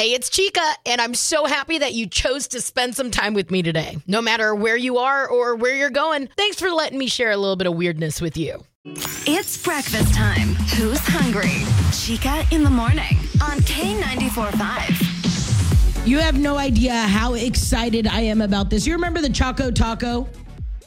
Hey, 0.00 0.14
it's 0.14 0.30
Chica, 0.30 0.64
and 0.86 0.98
I'm 0.98 1.12
so 1.12 1.44
happy 1.44 1.76
that 1.76 1.92
you 1.92 2.06
chose 2.06 2.48
to 2.48 2.62
spend 2.62 2.96
some 2.96 3.10
time 3.10 3.34
with 3.34 3.50
me 3.50 3.60
today. 3.60 3.98
No 4.06 4.22
matter 4.22 4.54
where 4.54 4.78
you 4.78 4.96
are 4.96 5.28
or 5.28 5.56
where 5.56 5.76
you're 5.76 5.90
going, 5.90 6.30
thanks 6.38 6.58
for 6.58 6.70
letting 6.70 6.98
me 6.98 7.06
share 7.06 7.32
a 7.32 7.36
little 7.36 7.54
bit 7.54 7.66
of 7.66 7.74
weirdness 7.74 8.18
with 8.18 8.34
you. 8.34 8.64
It's 8.86 9.62
breakfast 9.62 10.14
time. 10.14 10.54
Who's 10.78 11.00
hungry? 11.00 11.66
Chica 11.92 12.46
in 12.50 12.64
the 12.64 12.70
morning 12.70 13.18
on 13.42 13.58
K94 13.58 16.06
You 16.06 16.18
have 16.18 16.38
no 16.38 16.56
idea 16.56 16.94
how 16.94 17.34
excited 17.34 18.06
I 18.06 18.22
am 18.22 18.40
about 18.40 18.70
this. 18.70 18.86
You 18.86 18.94
remember 18.94 19.20
the 19.20 19.28
Choco 19.28 19.70
Taco, 19.70 20.26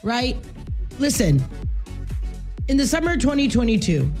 right? 0.02 0.36
Listen, 0.98 1.40
in 2.66 2.76
the 2.76 2.84
summer 2.84 3.12
of 3.12 3.20
2022, 3.20 4.12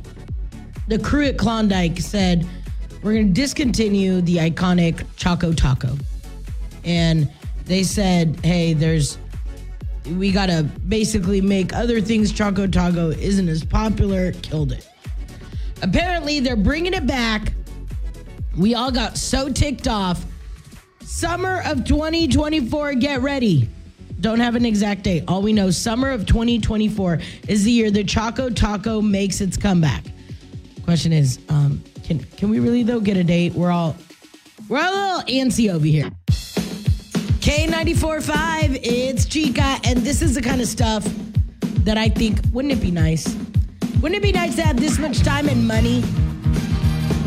the 0.86 1.00
crew 1.00 1.26
at 1.26 1.36
Klondike 1.36 1.98
said, 1.98 2.46
we're 3.04 3.12
going 3.12 3.26
to 3.26 3.32
discontinue 3.34 4.22
the 4.22 4.38
iconic 4.38 5.04
Choco 5.16 5.52
Taco. 5.52 5.94
And 6.84 7.30
they 7.66 7.82
said, 7.82 8.40
hey, 8.42 8.72
there's, 8.72 9.18
we 10.16 10.32
got 10.32 10.46
to 10.46 10.62
basically 10.88 11.42
make 11.42 11.74
other 11.74 12.00
things 12.00 12.32
Choco 12.32 12.66
Taco 12.66 13.10
isn't 13.10 13.46
as 13.46 13.62
popular. 13.62 14.32
Killed 14.32 14.72
it. 14.72 14.88
Apparently, 15.82 16.40
they're 16.40 16.56
bringing 16.56 16.94
it 16.94 17.06
back. 17.06 17.52
We 18.56 18.74
all 18.74 18.90
got 18.90 19.18
so 19.18 19.50
ticked 19.50 19.86
off. 19.86 20.24
Summer 21.02 21.60
of 21.66 21.84
2024, 21.84 22.94
get 22.94 23.20
ready. 23.20 23.68
Don't 24.20 24.40
have 24.40 24.54
an 24.54 24.64
exact 24.64 25.02
date. 25.02 25.24
All 25.28 25.42
we 25.42 25.52
know, 25.52 25.70
summer 25.70 26.10
of 26.10 26.24
2024 26.24 27.18
is 27.48 27.64
the 27.64 27.70
year 27.70 27.90
the 27.90 28.02
Choco 28.02 28.48
Taco 28.48 29.02
makes 29.02 29.42
its 29.42 29.58
comeback. 29.58 30.04
Question 30.84 31.12
is, 31.12 31.38
um, 31.50 31.82
can 32.04 32.20
can 32.36 32.50
we 32.50 32.60
really 32.60 32.82
though 32.82 33.00
get 33.00 33.16
a 33.16 33.24
date? 33.24 33.54
We're 33.54 33.70
all 33.70 33.96
we're 34.68 34.78
all 34.78 34.92
a 34.92 35.24
little 35.24 35.34
antsy 35.34 35.72
over 35.72 35.86
here. 35.86 36.10
K94.5, 37.40 38.80
it's 38.82 39.26
Chica, 39.26 39.78
and 39.84 39.98
this 39.98 40.22
is 40.22 40.34
the 40.34 40.40
kind 40.40 40.62
of 40.62 40.66
stuff 40.66 41.06
that 41.84 41.98
I 41.98 42.08
think 42.08 42.40
wouldn't 42.52 42.72
it 42.72 42.80
be 42.80 42.90
nice? 42.90 43.34
Wouldn't 44.00 44.16
it 44.16 44.22
be 44.22 44.32
nice 44.32 44.56
to 44.56 44.62
have 44.62 44.78
this 44.78 44.98
much 44.98 45.20
time 45.20 45.48
and 45.48 45.66
money? 45.66 46.02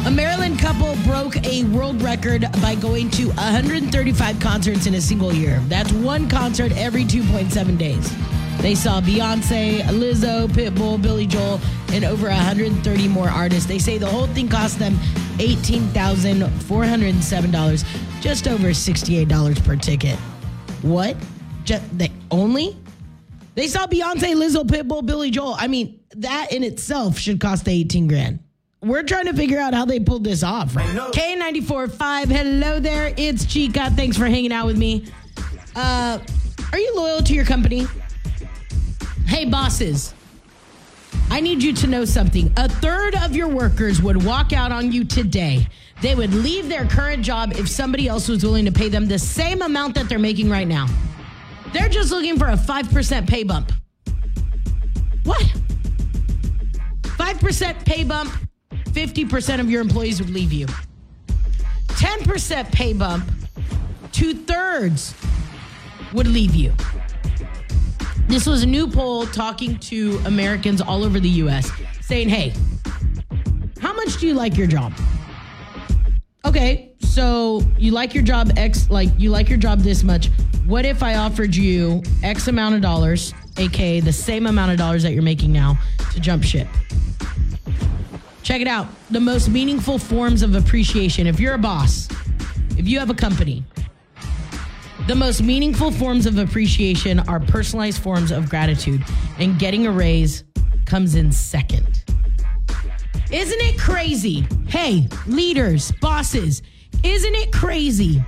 A 0.05 0.11
Maryland 0.11 0.57
couple 0.57 0.95
broke 1.03 1.35
a 1.45 1.65
world 1.65 2.01
record 2.01 2.45
by 2.61 2.75
going 2.75 3.09
to 3.11 3.27
135 3.27 4.39
concerts 4.39 4.85
in 4.85 4.93
a 4.93 5.01
single 5.01 5.33
year. 5.33 5.61
That's 5.67 5.91
one 5.91 6.29
concert 6.29 6.71
every 6.77 7.03
2.7 7.03 7.77
days. 7.77 8.36
They 8.61 8.75
saw 8.75 9.01
Beyonce, 9.01 9.81
Lizzo, 9.83 10.47
Pitbull, 10.47 11.01
Billy 11.01 11.27
Joel, 11.27 11.59
and 11.93 12.03
over 12.03 12.27
130 12.27 13.07
more 13.07 13.29
artists. 13.29 13.65
They 13.65 13.79
say 13.79 13.97
the 13.97 14.07
whole 14.07 14.27
thing 14.27 14.49
cost 14.49 14.77
them 14.79 14.95
$18,407, 15.37 18.21
just 18.21 18.47
over 18.47 18.67
$68 18.69 19.63
per 19.63 19.75
ticket. 19.75 20.17
What? 20.81 21.15
Just 21.63 21.97
they 21.97 22.11
only? 22.31 22.77
They 23.55 23.67
saw 23.67 23.87
Beyonce, 23.87 24.35
Lizzo, 24.35 24.63
Pitbull, 24.63 25.05
Billy 25.05 25.31
Joel. 25.31 25.55
I 25.57 25.67
mean, 25.67 25.99
that 26.15 26.51
in 26.51 26.63
itself 26.63 27.17
should 27.17 27.39
cost 27.39 27.65
the 27.65 27.71
18 27.71 28.07
grand. 28.07 28.39
We're 28.81 29.03
trying 29.03 29.25
to 29.25 29.33
figure 29.33 29.59
out 29.59 29.73
how 29.73 29.85
they 29.85 29.99
pulled 29.99 30.23
this 30.23 30.43
off. 30.43 30.75
Right? 30.75 30.87
K94.5, 30.87 32.25
hello 32.25 32.79
there. 32.79 33.13
It's 33.17 33.45
Chica. 33.45 33.89
Thanks 33.91 34.17
for 34.17 34.25
hanging 34.25 34.51
out 34.51 34.67
with 34.67 34.77
me. 34.77 35.05
Uh, 35.75 36.19
are 36.71 36.79
you 36.79 36.95
loyal 36.95 37.21
to 37.23 37.33
your 37.33 37.45
company? 37.45 37.87
Hey, 39.37 39.45
bosses, 39.45 40.15
I 41.29 41.41
need 41.41 41.61
you 41.61 41.71
to 41.71 41.85
know 41.85 42.05
something. 42.05 42.51
A 42.57 42.67
third 42.67 43.13
of 43.13 43.35
your 43.35 43.47
workers 43.47 44.01
would 44.01 44.25
walk 44.25 44.51
out 44.51 44.71
on 44.71 44.91
you 44.91 45.03
today. 45.05 45.67
They 46.01 46.15
would 46.15 46.33
leave 46.33 46.69
their 46.69 46.87
current 46.87 47.23
job 47.23 47.51
if 47.53 47.69
somebody 47.69 48.07
else 48.07 48.27
was 48.27 48.43
willing 48.43 48.65
to 48.65 48.71
pay 48.71 48.89
them 48.89 49.05
the 49.05 49.19
same 49.19 49.61
amount 49.61 49.93
that 49.93 50.09
they're 50.09 50.17
making 50.17 50.49
right 50.49 50.67
now. 50.67 50.87
They're 51.71 51.87
just 51.87 52.09
looking 52.09 52.39
for 52.39 52.47
a 52.47 52.55
5% 52.55 53.29
pay 53.29 53.43
bump. 53.43 53.71
What? 55.23 55.45
5% 57.03 57.85
pay 57.85 58.03
bump, 58.05 58.33
50% 58.71 59.59
of 59.59 59.69
your 59.69 59.81
employees 59.81 60.19
would 60.19 60.31
leave 60.31 60.51
you. 60.51 60.65
10% 61.89 62.71
pay 62.71 62.93
bump, 62.93 63.23
two 64.11 64.33
thirds 64.33 65.13
would 66.11 66.25
leave 66.25 66.55
you. 66.55 66.73
This 68.27 68.45
was 68.45 68.63
a 68.63 68.65
new 68.65 68.87
poll 68.89 69.25
talking 69.25 69.79
to 69.79 70.19
Americans 70.25 70.81
all 70.81 71.05
over 71.05 71.19
the 71.19 71.29
US 71.29 71.71
saying, 72.01 72.27
hey, 72.27 72.53
how 73.79 73.93
much 73.93 74.17
do 74.19 74.27
you 74.27 74.33
like 74.33 74.57
your 74.57 74.67
job? 74.67 74.93
Okay, 76.45 76.91
so 76.99 77.61
you 77.77 77.91
like 77.91 78.13
your 78.13 78.23
job 78.23 78.51
X, 78.57 78.89
like 78.89 79.09
you 79.17 79.29
like 79.29 79.47
your 79.47 79.57
job 79.57 79.79
this 79.79 80.03
much. 80.03 80.29
What 80.65 80.85
if 80.85 81.03
I 81.03 81.15
offered 81.15 81.55
you 81.55 82.03
X 82.21 82.49
amount 82.49 82.75
of 82.75 82.81
dollars, 82.81 83.33
aka 83.57 84.01
the 84.01 84.11
same 84.11 84.45
amount 84.45 84.71
of 84.71 84.77
dollars 84.77 85.03
that 85.03 85.13
you're 85.13 85.23
making 85.23 85.53
now, 85.53 85.79
to 86.11 86.19
jump 86.19 86.43
ship? 86.43 86.67
Check 88.43 88.59
it 88.59 88.67
out. 88.67 88.87
The 89.09 89.21
most 89.21 89.47
meaningful 89.49 89.97
forms 89.97 90.41
of 90.41 90.55
appreciation. 90.55 91.27
If 91.27 91.39
you're 91.39 91.53
a 91.53 91.57
boss, 91.57 92.09
if 92.77 92.87
you 92.87 92.99
have 92.99 93.09
a 93.09 93.15
company, 93.15 93.63
the 95.07 95.15
most 95.15 95.41
meaningful 95.41 95.89
forms 95.89 96.25
of 96.25 96.37
appreciation 96.37 97.19
are 97.21 97.39
personalized 97.39 98.01
forms 98.01 98.31
of 98.31 98.49
gratitude, 98.49 99.03
and 99.39 99.57
getting 99.57 99.87
a 99.87 99.91
raise 99.91 100.43
comes 100.85 101.15
in 101.15 101.31
second. 101.31 102.03
Isn't 103.31 103.61
it 103.61 103.79
crazy? 103.79 104.45
Hey, 104.67 105.07
leaders, 105.25 105.91
bosses, 106.01 106.61
isn't 107.03 107.35
it 107.35 107.53
crazy 107.53 108.23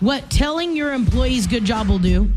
what 0.00 0.28
telling 0.30 0.76
your 0.76 0.92
employees 0.92 1.46
good 1.46 1.64
job 1.64 1.88
will 1.88 1.98
do? 1.98 2.30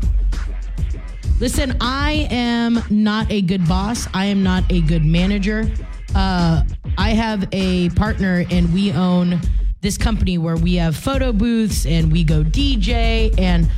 Listen, 1.38 1.76
I 1.80 2.28
am 2.30 2.82
not 2.88 3.30
a 3.30 3.42
good 3.42 3.68
boss. 3.68 4.08
I 4.14 4.26
am 4.26 4.42
not 4.42 4.64
a 4.70 4.80
good 4.80 5.04
manager. 5.04 5.70
Uh, 6.14 6.62
I 6.96 7.10
have 7.10 7.46
a 7.52 7.90
partner, 7.90 8.46
and 8.50 8.72
we 8.72 8.92
own 8.92 9.40
this 9.86 9.96
company 9.96 10.36
where 10.36 10.56
we 10.56 10.74
have 10.74 10.96
photo 10.96 11.32
booths 11.32 11.86
and 11.86 12.10
we 12.10 12.24
go 12.24 12.42
DJ, 12.42 13.32
and 13.38 13.70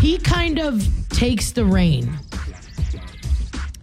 he 0.00 0.18
kind 0.18 0.58
of 0.58 0.86
takes 1.08 1.50
the 1.50 1.64
reign. 1.64 2.12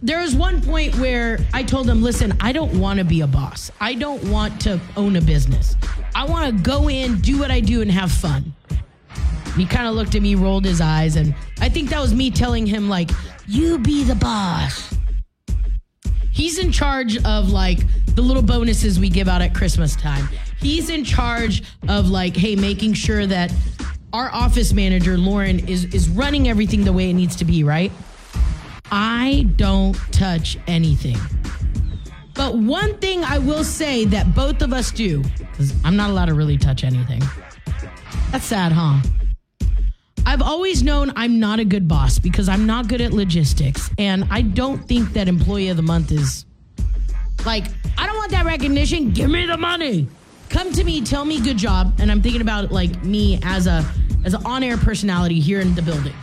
There 0.00 0.20
was 0.20 0.36
one 0.36 0.62
point 0.62 0.94
where 0.98 1.40
I 1.52 1.64
told 1.64 1.90
him, 1.90 2.00
listen, 2.00 2.32
I 2.40 2.52
don't 2.52 2.78
want 2.78 3.00
to 3.00 3.04
be 3.04 3.22
a 3.22 3.26
boss. 3.26 3.72
I 3.80 3.94
don't 3.94 4.22
want 4.30 4.60
to 4.60 4.80
own 4.96 5.16
a 5.16 5.20
business. 5.20 5.74
I 6.14 6.24
want 6.26 6.56
to 6.56 6.62
go 6.62 6.88
in, 6.88 7.20
do 7.22 7.40
what 7.40 7.50
I 7.50 7.58
do, 7.58 7.82
and 7.82 7.90
have 7.90 8.12
fun. 8.12 8.54
He 9.56 9.66
kind 9.66 9.88
of 9.88 9.96
looked 9.96 10.14
at 10.14 10.22
me, 10.22 10.36
rolled 10.36 10.64
his 10.64 10.80
eyes, 10.80 11.16
and 11.16 11.34
I 11.60 11.68
think 11.68 11.90
that 11.90 11.98
was 11.98 12.14
me 12.14 12.30
telling 12.30 12.66
him, 12.66 12.88
like, 12.88 13.10
you 13.48 13.80
be 13.80 14.04
the 14.04 14.14
boss. 14.14 14.94
He's 16.32 16.58
in 16.58 16.70
charge 16.70 17.16
of 17.24 17.50
like 17.50 17.80
the 18.14 18.22
little 18.22 18.42
bonuses 18.42 19.00
we 19.00 19.08
give 19.08 19.26
out 19.26 19.42
at 19.42 19.54
Christmas 19.54 19.96
time. 19.96 20.28
He's 20.60 20.88
in 20.90 21.04
charge 21.04 21.62
of 21.88 22.08
like, 22.08 22.36
hey, 22.36 22.56
making 22.56 22.94
sure 22.94 23.26
that 23.26 23.52
our 24.12 24.30
office 24.32 24.72
manager, 24.72 25.18
Lauren, 25.18 25.60
is 25.68 25.84
is 25.86 26.08
running 26.08 26.48
everything 26.48 26.84
the 26.84 26.92
way 26.92 27.10
it 27.10 27.14
needs 27.14 27.36
to 27.36 27.44
be, 27.44 27.64
right? 27.64 27.92
I 28.90 29.46
don't 29.56 29.94
touch 30.12 30.58
anything. 30.66 31.18
But 32.34 32.56
one 32.56 32.98
thing 32.98 33.24
I 33.24 33.38
will 33.38 33.64
say 33.64 34.04
that 34.06 34.34
both 34.34 34.62
of 34.62 34.72
us 34.72 34.90
do, 34.90 35.22
because 35.38 35.74
I'm 35.84 35.96
not 35.96 36.10
allowed 36.10 36.26
to 36.26 36.34
really 36.34 36.58
touch 36.58 36.84
anything. 36.84 37.22
That's 38.30 38.44
sad, 38.44 38.72
huh? 38.72 39.00
I've 40.26 40.42
always 40.42 40.82
known 40.82 41.12
I'm 41.16 41.38
not 41.38 41.60
a 41.60 41.64
good 41.64 41.86
boss 41.86 42.18
because 42.18 42.48
I'm 42.48 42.66
not 42.66 42.88
good 42.88 43.00
at 43.00 43.12
logistics. 43.12 43.90
And 43.96 44.26
I 44.30 44.42
don't 44.42 44.86
think 44.86 45.12
that 45.12 45.28
employee 45.28 45.68
of 45.68 45.76
the 45.76 45.82
month 45.82 46.10
is 46.10 46.44
like, 47.46 47.64
I 47.96 48.06
don't 48.06 48.16
want 48.16 48.32
that 48.32 48.44
recognition. 48.44 49.12
Give 49.12 49.30
me 49.30 49.46
the 49.46 49.56
money. 49.56 50.08
Come 50.48 50.72
to 50.72 50.84
me, 50.84 51.02
tell 51.02 51.24
me 51.24 51.40
good 51.40 51.56
job. 51.56 51.94
And 51.98 52.10
I'm 52.10 52.22
thinking 52.22 52.40
about 52.40 52.70
like 52.70 53.04
me 53.04 53.38
as 53.42 53.66
a 53.66 53.84
as 54.24 54.34
an 54.34 54.44
on-air 54.44 54.76
personality 54.76 55.40
here 55.40 55.60
in 55.60 55.74
the 55.74 55.82
building. 55.82 56.14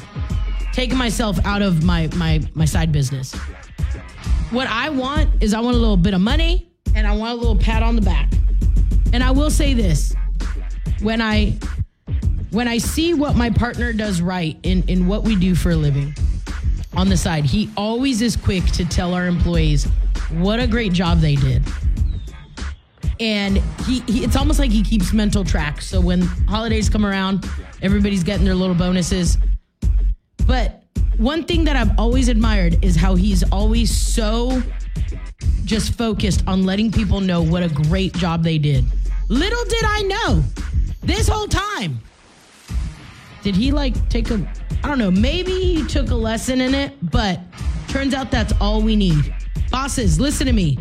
Taking 0.74 0.98
myself 0.98 1.38
out 1.46 1.62
of 1.62 1.84
my 1.84 2.10
my 2.16 2.42
my 2.54 2.66
side 2.66 2.92
business. 2.92 3.34
What 4.52 4.68
I 4.68 4.90
want 4.90 5.44
is 5.44 5.54
I 5.54 5.60
want 5.60 5.76
a 5.76 5.80
little 5.80 5.98
bit 5.98 6.14
of 6.14 6.22
money 6.22 6.70
and 6.96 7.08
I 7.08 7.16
want 7.16 7.32
a 7.32 7.36
little 7.36 7.58
pat 7.58 7.84
on 7.84 7.96
the 7.96 8.02
back. 8.02 8.32
And 9.14 9.24
I 9.24 9.32
will 9.32 9.50
say 9.50 9.74
this. 9.74 10.16
When 11.02 11.22
I 11.22 11.58
when 12.52 12.68
I 12.68 12.78
see 12.78 13.14
what 13.14 13.36
my 13.36 13.50
partner 13.50 13.94
does 13.94 14.22
right 14.22 14.58
in, 14.64 14.88
in 14.88 15.08
what 15.08 15.24
we 15.24 15.36
do 15.36 15.56
for 15.56 15.72
a 15.72 15.76
living 15.76 16.14
on 16.96 17.10
the 17.10 17.18
side, 17.18 17.46
he 17.46 17.72
always 17.76 18.22
is 18.22 18.36
quick 18.36 18.64
to 18.74 18.86
tell 18.86 19.16
our 19.16 19.26
employees 19.26 19.86
what 20.34 20.60
a 20.60 20.68
great 20.68 20.94
job 20.94 21.20
they 21.20 21.36
did. 21.36 21.64
And 23.24 23.60
he, 23.86 24.02
he 24.02 24.26
it's 24.26 24.36
almost 24.36 24.60
like 24.60 24.70
he 24.70 24.84
keeps 24.84 25.14
mental 25.14 25.46
track. 25.46 25.82
So 25.82 26.02
when 26.02 26.24
holidays 26.24 26.90
come 26.90 27.06
around, 27.06 27.50
everybody's 27.82 28.22
getting 28.22 28.44
their 28.44 28.54
little 28.54 28.76
bonuses. 28.76 29.38
But 30.46 30.84
one 31.16 31.46
thing 31.46 31.64
that 31.64 31.78
I've 31.78 31.98
always 31.98 32.28
admired 32.28 32.84
is 32.84 32.98
how 32.98 33.16
he's 33.16 33.42
always 33.50 33.96
so 33.96 34.62
just 35.64 35.94
focused 35.98 36.44
on 36.48 36.66
letting 36.66 36.92
people 36.92 37.22
know 37.22 37.42
what 37.42 37.64
a 37.64 37.70
great 37.70 38.14
job 38.14 38.44
they 38.44 38.58
did. 38.58 38.84
Little 39.30 39.64
did 39.64 39.86
I 39.86 40.02
know 40.02 40.44
This 41.02 41.30
whole 41.30 41.48
time. 41.48 42.02
Did 43.42 43.56
he 43.56 43.72
like 43.72 44.10
take 44.10 44.32
a, 44.32 44.46
I 44.84 44.90
don't 44.90 45.00
know, 45.00 45.12
maybe 45.12 45.54
he 45.54 45.88
took 45.88 46.10
a 46.10 46.16
lesson 46.16 46.60
in 46.60 46.76
it, 46.76 46.94
but 47.10 47.40
turns 47.88 48.14
out 48.14 48.32
that's 48.32 48.52
all 48.60 48.82
we 48.82 48.98
need. 48.98 49.34
Bosses, 49.72 50.20
listen 50.20 50.46
to 50.48 50.54
me. 50.54 50.78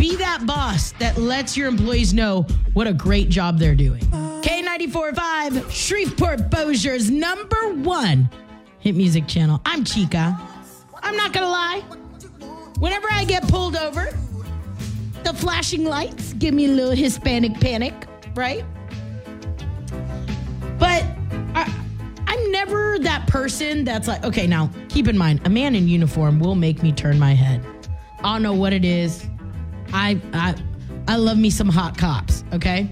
Be 0.00 0.16
that 0.16 0.46
boss 0.46 0.92
that 0.92 1.18
lets 1.18 1.58
your 1.58 1.68
employees 1.68 2.14
know 2.14 2.46
what 2.72 2.86
a 2.86 2.92
great 2.94 3.28
job 3.28 3.58
they're 3.58 3.74
doing. 3.74 4.00
K94.5, 4.40 5.70
Shreveport 5.70 6.48
Bossier's 6.48 7.10
number 7.10 7.74
one 7.74 8.30
hit 8.78 8.96
music 8.96 9.26
channel. 9.26 9.60
I'm 9.66 9.84
Chica. 9.84 10.40
I'm 11.02 11.16
not 11.18 11.34
gonna 11.34 11.50
lie. 11.50 11.82
Whenever 12.78 13.08
I 13.12 13.26
get 13.26 13.46
pulled 13.48 13.76
over, 13.76 14.08
the 15.22 15.34
flashing 15.34 15.84
lights 15.84 16.32
give 16.32 16.54
me 16.54 16.64
a 16.64 16.68
little 16.68 16.92
Hispanic 16.92 17.60
panic, 17.60 17.92
right? 18.34 18.64
But 20.78 21.04
I, 21.54 21.70
I'm 22.26 22.50
never 22.50 22.98
that 23.00 23.26
person 23.26 23.84
that's 23.84 24.08
like, 24.08 24.24
okay, 24.24 24.46
now 24.46 24.70
keep 24.88 25.08
in 25.08 25.18
mind, 25.18 25.42
a 25.44 25.50
man 25.50 25.74
in 25.74 25.88
uniform 25.88 26.40
will 26.40 26.54
make 26.54 26.82
me 26.82 26.90
turn 26.90 27.18
my 27.18 27.34
head. 27.34 27.62
I 28.20 28.32
don't 28.32 28.42
know 28.42 28.54
what 28.54 28.72
it 28.72 28.86
is. 28.86 29.26
I 29.92 30.20
I 30.32 30.54
I 31.08 31.16
love 31.16 31.38
me 31.38 31.50
some 31.50 31.68
hot 31.68 31.98
cops, 31.98 32.44
okay? 32.52 32.88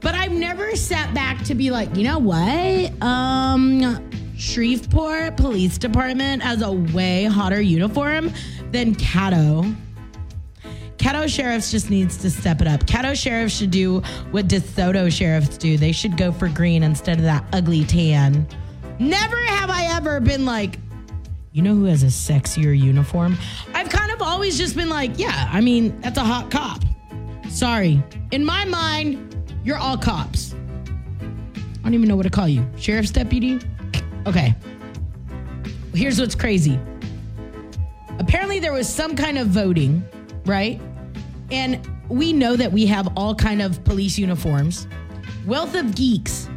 But 0.00 0.14
I've 0.14 0.32
never 0.32 0.74
sat 0.74 1.14
back 1.14 1.42
to 1.44 1.54
be 1.54 1.70
like, 1.70 1.94
you 1.96 2.04
know 2.04 2.18
what? 2.18 3.02
Um 3.02 4.10
Shreveport 4.36 5.36
Police 5.36 5.78
Department 5.78 6.42
has 6.42 6.62
a 6.62 6.72
way 6.72 7.24
hotter 7.24 7.60
uniform 7.60 8.32
than 8.72 8.94
Caddo. 8.96 9.74
Caddo 10.96 11.28
sheriffs 11.28 11.70
just 11.70 11.90
needs 11.90 12.16
to 12.18 12.30
step 12.30 12.60
it 12.60 12.66
up. 12.66 12.80
Caddo 12.86 13.14
sheriffs 13.14 13.56
should 13.56 13.70
do 13.70 14.00
what 14.30 14.48
DeSoto 14.48 15.10
sheriffs 15.10 15.58
do. 15.58 15.76
They 15.76 15.92
should 15.92 16.16
go 16.16 16.32
for 16.32 16.48
green 16.48 16.82
instead 16.82 17.18
of 17.18 17.24
that 17.24 17.44
ugly 17.52 17.84
tan. 17.84 18.46
Never 18.98 19.36
have 19.36 19.68
I 19.68 19.96
ever 19.96 20.20
been 20.20 20.44
like, 20.44 20.78
you 21.52 21.60
know 21.60 21.74
who 21.74 21.84
has 21.84 22.02
a 22.02 22.06
sexier 22.06 22.78
uniform? 22.78 23.36
I've 23.74 23.90
kind 23.90 24.10
of 24.10 24.22
always 24.22 24.56
just 24.56 24.74
been 24.74 24.88
like, 24.88 25.18
yeah, 25.18 25.48
I 25.52 25.60
mean, 25.60 26.00
that's 26.00 26.16
a 26.16 26.24
hot 26.24 26.50
cop. 26.50 26.82
Sorry. 27.50 28.02
In 28.30 28.42
my 28.44 28.64
mind, 28.64 29.52
you're 29.62 29.76
all 29.76 29.98
cops. 29.98 30.54
I 31.20 31.84
don't 31.84 31.94
even 31.94 32.08
know 32.08 32.16
what 32.16 32.22
to 32.22 32.30
call 32.30 32.48
you. 32.48 32.66
Sheriff's 32.76 33.10
deputy? 33.10 33.60
Okay. 34.26 34.54
Here's 35.94 36.18
what's 36.18 36.34
crazy. 36.34 36.78
Apparently 38.18 38.58
there 38.58 38.72
was 38.72 38.88
some 38.88 39.14
kind 39.14 39.36
of 39.36 39.48
voting, 39.48 40.02
right? 40.46 40.80
And 41.50 41.86
we 42.08 42.32
know 42.32 42.56
that 42.56 42.72
we 42.72 42.86
have 42.86 43.12
all 43.14 43.34
kind 43.34 43.60
of 43.60 43.84
police 43.84 44.18
uniforms. 44.18 44.86
Wealth 45.46 45.74
of 45.74 45.94
Geeks 45.94 46.48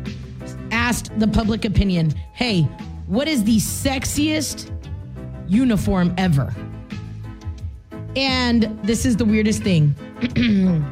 asked 0.71 1.17
the 1.19 1.27
public 1.27 1.65
opinion, 1.65 2.13
"Hey, 2.33 2.61
what 3.07 3.27
is 3.27 3.43
the 3.43 3.57
sexiest 3.57 4.69
uniform 5.47 6.13
ever?" 6.17 6.53
And 8.15 8.79
this 8.83 9.05
is 9.05 9.17
the 9.17 9.25
weirdest 9.25 9.63
thing. 9.63 9.93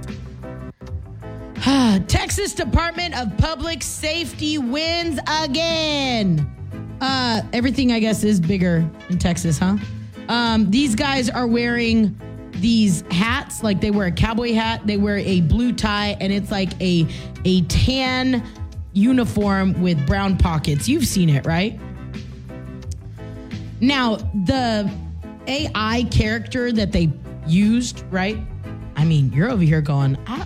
Texas 2.08 2.54
Department 2.54 3.16
of 3.16 3.38
Public 3.38 3.84
Safety 3.84 4.58
wins 4.58 5.20
again. 5.42 6.50
Uh, 7.02 7.42
everything, 7.54 7.92
I 7.92 8.00
guess, 8.00 8.24
is 8.24 8.40
bigger 8.40 8.90
in 9.10 9.18
Texas, 9.18 9.58
huh? 9.58 9.78
Um, 10.30 10.70
these 10.72 10.96
guys 10.96 11.30
are 11.30 11.48
wearing 11.48 12.20
these 12.54 13.04
hats, 13.12 13.64
like 13.64 13.82
they 13.82 13.92
wear 13.92 14.08
a 14.08 14.12
cowboy 14.12 14.54
hat, 14.54 14.86
they 14.86 14.98
wear 14.98 15.18
a 15.18 15.42
blue 15.42 15.74
tie, 15.74 16.16
and 16.20 16.32
it's 16.32 16.52
like 16.52 16.80
a 16.82 17.08
a 17.46 17.62
tan 17.64 18.44
uniform 18.94 19.82
with 19.82 20.06
brown 20.06 20.38
pockets. 20.38 20.88
You've 20.88 21.06
seen 21.06 21.30
it, 21.30 21.46
right? 21.46 21.80
Now, 23.84 24.16
the 24.46 24.90
AI 25.46 26.08
character 26.10 26.72
that 26.72 26.94
they 26.94 27.12
used, 27.46 28.06
right? 28.10 28.38
I 28.96 29.04
mean, 29.04 29.30
you're 29.34 29.52
over 29.52 29.62
here 29.62 29.82
going, 29.82 30.18
I, 30.26 30.46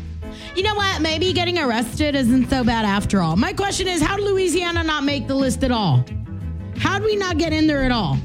you 0.56 0.64
know 0.64 0.74
what? 0.74 1.04
Maybe 1.04 1.32
getting 1.34 1.60
arrested 1.60 2.16
isn't 2.16 2.50
so 2.50 2.64
bad 2.64 2.84
after 2.84 3.22
all. 3.22 3.36
My 3.36 3.54
question 3.54 3.88
is, 3.88 4.02
how 4.02 4.18
did 4.18 4.26
Louisiana 4.26 4.84
not 4.84 5.04
make 5.04 5.28
the 5.28 5.36
list 5.36 5.64
at 5.64 5.72
all? 5.72 6.04
How 6.80 6.98
do 6.98 7.06
we 7.06 7.16
not 7.16 7.38
get 7.38 7.54
in 7.54 7.68
there 7.68 7.84
at 7.84 7.92
all? 7.92 8.18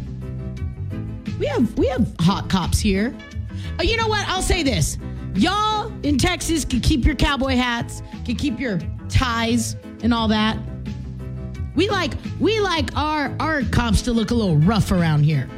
We 1.38 1.44
have 1.44 1.76
we 1.76 1.88
have 1.88 2.10
hot 2.18 2.48
cops 2.48 2.80
here. 2.80 3.14
Oh, 3.78 3.82
you 3.82 3.98
know 3.98 4.08
what? 4.08 4.26
I'll 4.28 4.40
say 4.40 4.62
this. 4.62 4.96
Y'all 5.34 5.92
in 6.04 6.16
Texas 6.16 6.64
can 6.64 6.80
keep 6.80 7.04
your 7.04 7.16
cowboy 7.16 7.56
hats, 7.56 8.02
can 8.24 8.36
keep 8.36 8.58
your 8.58 8.80
ties 9.10 9.76
and 10.02 10.14
all 10.14 10.28
that. 10.28 10.56
We 11.74 11.88
like 11.88 12.12
we 12.40 12.60
like 12.60 12.94
our 12.96 13.34
our 13.40 13.62
cops 13.62 14.02
to 14.02 14.12
look 14.12 14.30
a 14.30 14.34
little 14.34 14.56
rough 14.56 14.92
around 14.92 15.24
here. 15.24 15.48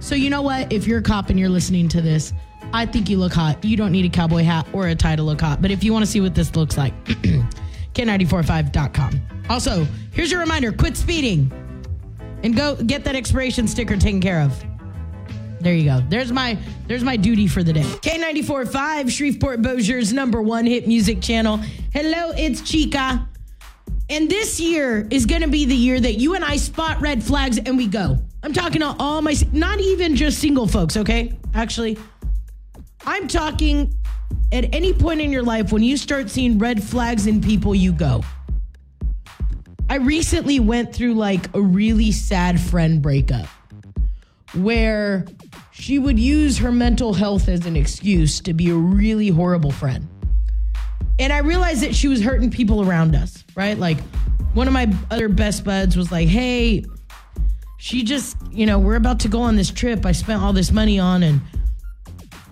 So 0.00 0.14
you 0.14 0.30
know 0.30 0.42
what? 0.42 0.72
If 0.72 0.86
you're 0.86 1.00
a 1.00 1.02
cop 1.02 1.28
and 1.28 1.38
you're 1.38 1.50
listening 1.50 1.88
to 1.90 2.00
this, 2.00 2.32
I 2.72 2.86
think 2.86 3.10
you 3.10 3.18
look 3.18 3.32
hot. 3.32 3.62
You 3.64 3.76
don't 3.76 3.92
need 3.92 4.06
a 4.06 4.08
cowboy 4.08 4.44
hat 4.44 4.66
or 4.72 4.88
a 4.88 4.94
tie 4.94 5.16
to 5.16 5.22
look 5.22 5.40
hot. 5.40 5.60
But 5.60 5.70
if 5.70 5.84
you 5.84 5.92
want 5.92 6.04
to 6.04 6.10
see 6.10 6.20
what 6.20 6.34
this 6.34 6.56
looks 6.56 6.78
like, 6.78 6.94
K945.com. 7.94 9.20
Also, 9.50 9.86
here's 10.12 10.30
your 10.30 10.40
reminder 10.40 10.72
quit 10.72 10.96
speeding 10.96 11.52
and 12.42 12.56
go 12.56 12.76
get 12.76 13.04
that 13.04 13.14
expiration 13.14 13.68
sticker 13.68 13.96
taken 13.96 14.20
care 14.20 14.40
of. 14.40 14.64
There 15.60 15.74
you 15.74 15.84
go. 15.84 16.02
There's 16.08 16.32
my 16.32 16.58
there's 16.86 17.04
my 17.04 17.16
duty 17.16 17.46
for 17.46 17.62
the 17.62 17.72
day. 17.72 17.82
K94.5, 17.82 19.10
Shreveport 19.10 19.60
Bossier's 19.60 20.12
number 20.12 20.40
one 20.40 20.64
hit 20.64 20.88
music 20.88 21.20
channel. 21.20 21.58
Hello, 21.92 22.32
it's 22.34 22.62
Chica. 22.62 23.28
And 24.10 24.28
this 24.28 24.58
year 24.58 25.06
is 25.08 25.24
going 25.24 25.42
to 25.42 25.48
be 25.48 25.66
the 25.66 25.74
year 25.74 26.00
that 26.00 26.14
you 26.14 26.34
and 26.34 26.44
I 26.44 26.56
spot 26.56 27.00
red 27.00 27.22
flags 27.22 27.58
and 27.58 27.76
we 27.76 27.86
go. 27.86 28.18
I'm 28.42 28.52
talking 28.52 28.80
to 28.80 28.96
all 28.98 29.22
my, 29.22 29.36
not 29.52 29.78
even 29.78 30.16
just 30.16 30.40
single 30.40 30.66
folks, 30.66 30.96
okay? 30.96 31.38
Actually, 31.54 31.96
I'm 33.06 33.28
talking 33.28 33.94
at 34.50 34.74
any 34.74 34.92
point 34.92 35.20
in 35.20 35.30
your 35.30 35.44
life 35.44 35.70
when 35.70 35.84
you 35.84 35.96
start 35.96 36.28
seeing 36.28 36.58
red 36.58 36.82
flags 36.82 37.28
in 37.28 37.40
people, 37.40 37.72
you 37.72 37.92
go. 37.92 38.24
I 39.88 39.96
recently 39.96 40.58
went 40.58 40.92
through 40.92 41.14
like 41.14 41.54
a 41.54 41.60
really 41.60 42.10
sad 42.10 42.60
friend 42.60 43.00
breakup 43.00 43.46
where 44.54 45.24
she 45.70 46.00
would 46.00 46.18
use 46.18 46.58
her 46.58 46.72
mental 46.72 47.14
health 47.14 47.48
as 47.48 47.64
an 47.64 47.76
excuse 47.76 48.40
to 48.40 48.54
be 48.54 48.70
a 48.70 48.74
really 48.74 49.28
horrible 49.28 49.70
friend. 49.70 50.08
And 51.20 51.32
I 51.32 51.38
realized 51.38 51.82
that 51.82 51.94
she 51.94 52.08
was 52.08 52.22
hurting 52.22 52.50
people 52.50 52.82
around 52.82 53.14
us, 53.14 53.44
right? 53.60 53.78
Like 53.78 53.98
one 54.54 54.66
of 54.66 54.72
my 54.72 54.90
other 55.10 55.28
best 55.28 55.64
buds 55.64 55.94
was 55.94 56.10
like, 56.10 56.28
hey, 56.28 56.82
she 57.76 58.02
just, 58.02 58.38
you 58.50 58.64
know, 58.64 58.78
we're 58.78 58.96
about 58.96 59.20
to 59.20 59.28
go 59.28 59.42
on 59.42 59.54
this 59.54 59.70
trip 59.70 60.06
I 60.06 60.12
spent 60.12 60.42
all 60.42 60.54
this 60.54 60.72
money 60.72 60.98
on 60.98 61.22
and 61.22 61.42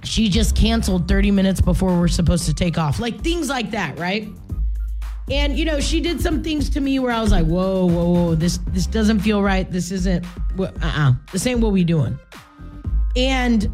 she 0.04 0.28
just 0.28 0.54
canceled 0.54 1.09
30 1.09 1.30
minutes 1.30 1.62
before 1.62 1.99
we're 1.99 2.09
supposed 2.09 2.44
to 2.44 2.52
take 2.52 2.76
off. 2.76 3.00
Like 3.00 3.23
things 3.23 3.49
like 3.49 3.71
that, 3.71 3.99
right? 3.99 4.28
And 5.30 5.59
you 5.59 5.64
know, 5.64 5.80
she 5.80 6.00
did 6.00 6.21
some 6.21 6.42
things 6.42 6.68
to 6.71 6.80
me 6.80 6.99
where 6.99 7.12
I 7.12 7.21
was 7.21 7.30
like, 7.30 7.44
"Whoa, 7.44 7.85
whoa, 7.85 8.09
whoa! 8.09 8.35
This 8.35 8.61
this 8.68 8.87
doesn't 8.87 9.18
feel 9.18 9.42
right. 9.42 9.71
This 9.71 9.90
isn't. 9.90 10.25
Uh, 10.59 10.71
uh 10.82 11.12
This 11.32 11.44
what 11.44 11.73
we 11.73 11.85
doing." 11.85 12.18
And 13.14 13.71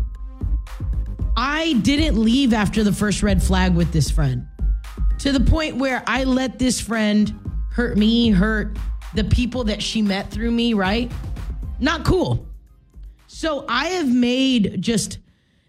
I 1.36 1.74
didn't 1.82 2.20
leave 2.20 2.52
after 2.52 2.82
the 2.82 2.92
first 2.92 3.22
red 3.22 3.40
flag 3.40 3.76
with 3.76 3.92
this 3.92 4.10
friend, 4.10 4.48
to 5.24 5.32
the 5.32 5.40
point 5.40 5.76
where 5.76 6.04
I 6.06 6.24
let 6.24 6.58
this 6.58 6.80
friend 6.80 7.32
hurt 7.70 7.96
me, 7.96 8.30
hurt 8.30 8.76
the 9.14 9.24
people 9.24 9.64
that 9.64 9.82
she 9.82 10.02
met 10.02 10.30
through 10.30 10.50
me. 10.50 10.74
Right? 10.74 11.10
Not 11.80 12.04
cool. 12.04 12.46
So 13.26 13.64
I 13.66 13.86
have 13.86 14.08
made 14.08 14.82
just 14.82 15.18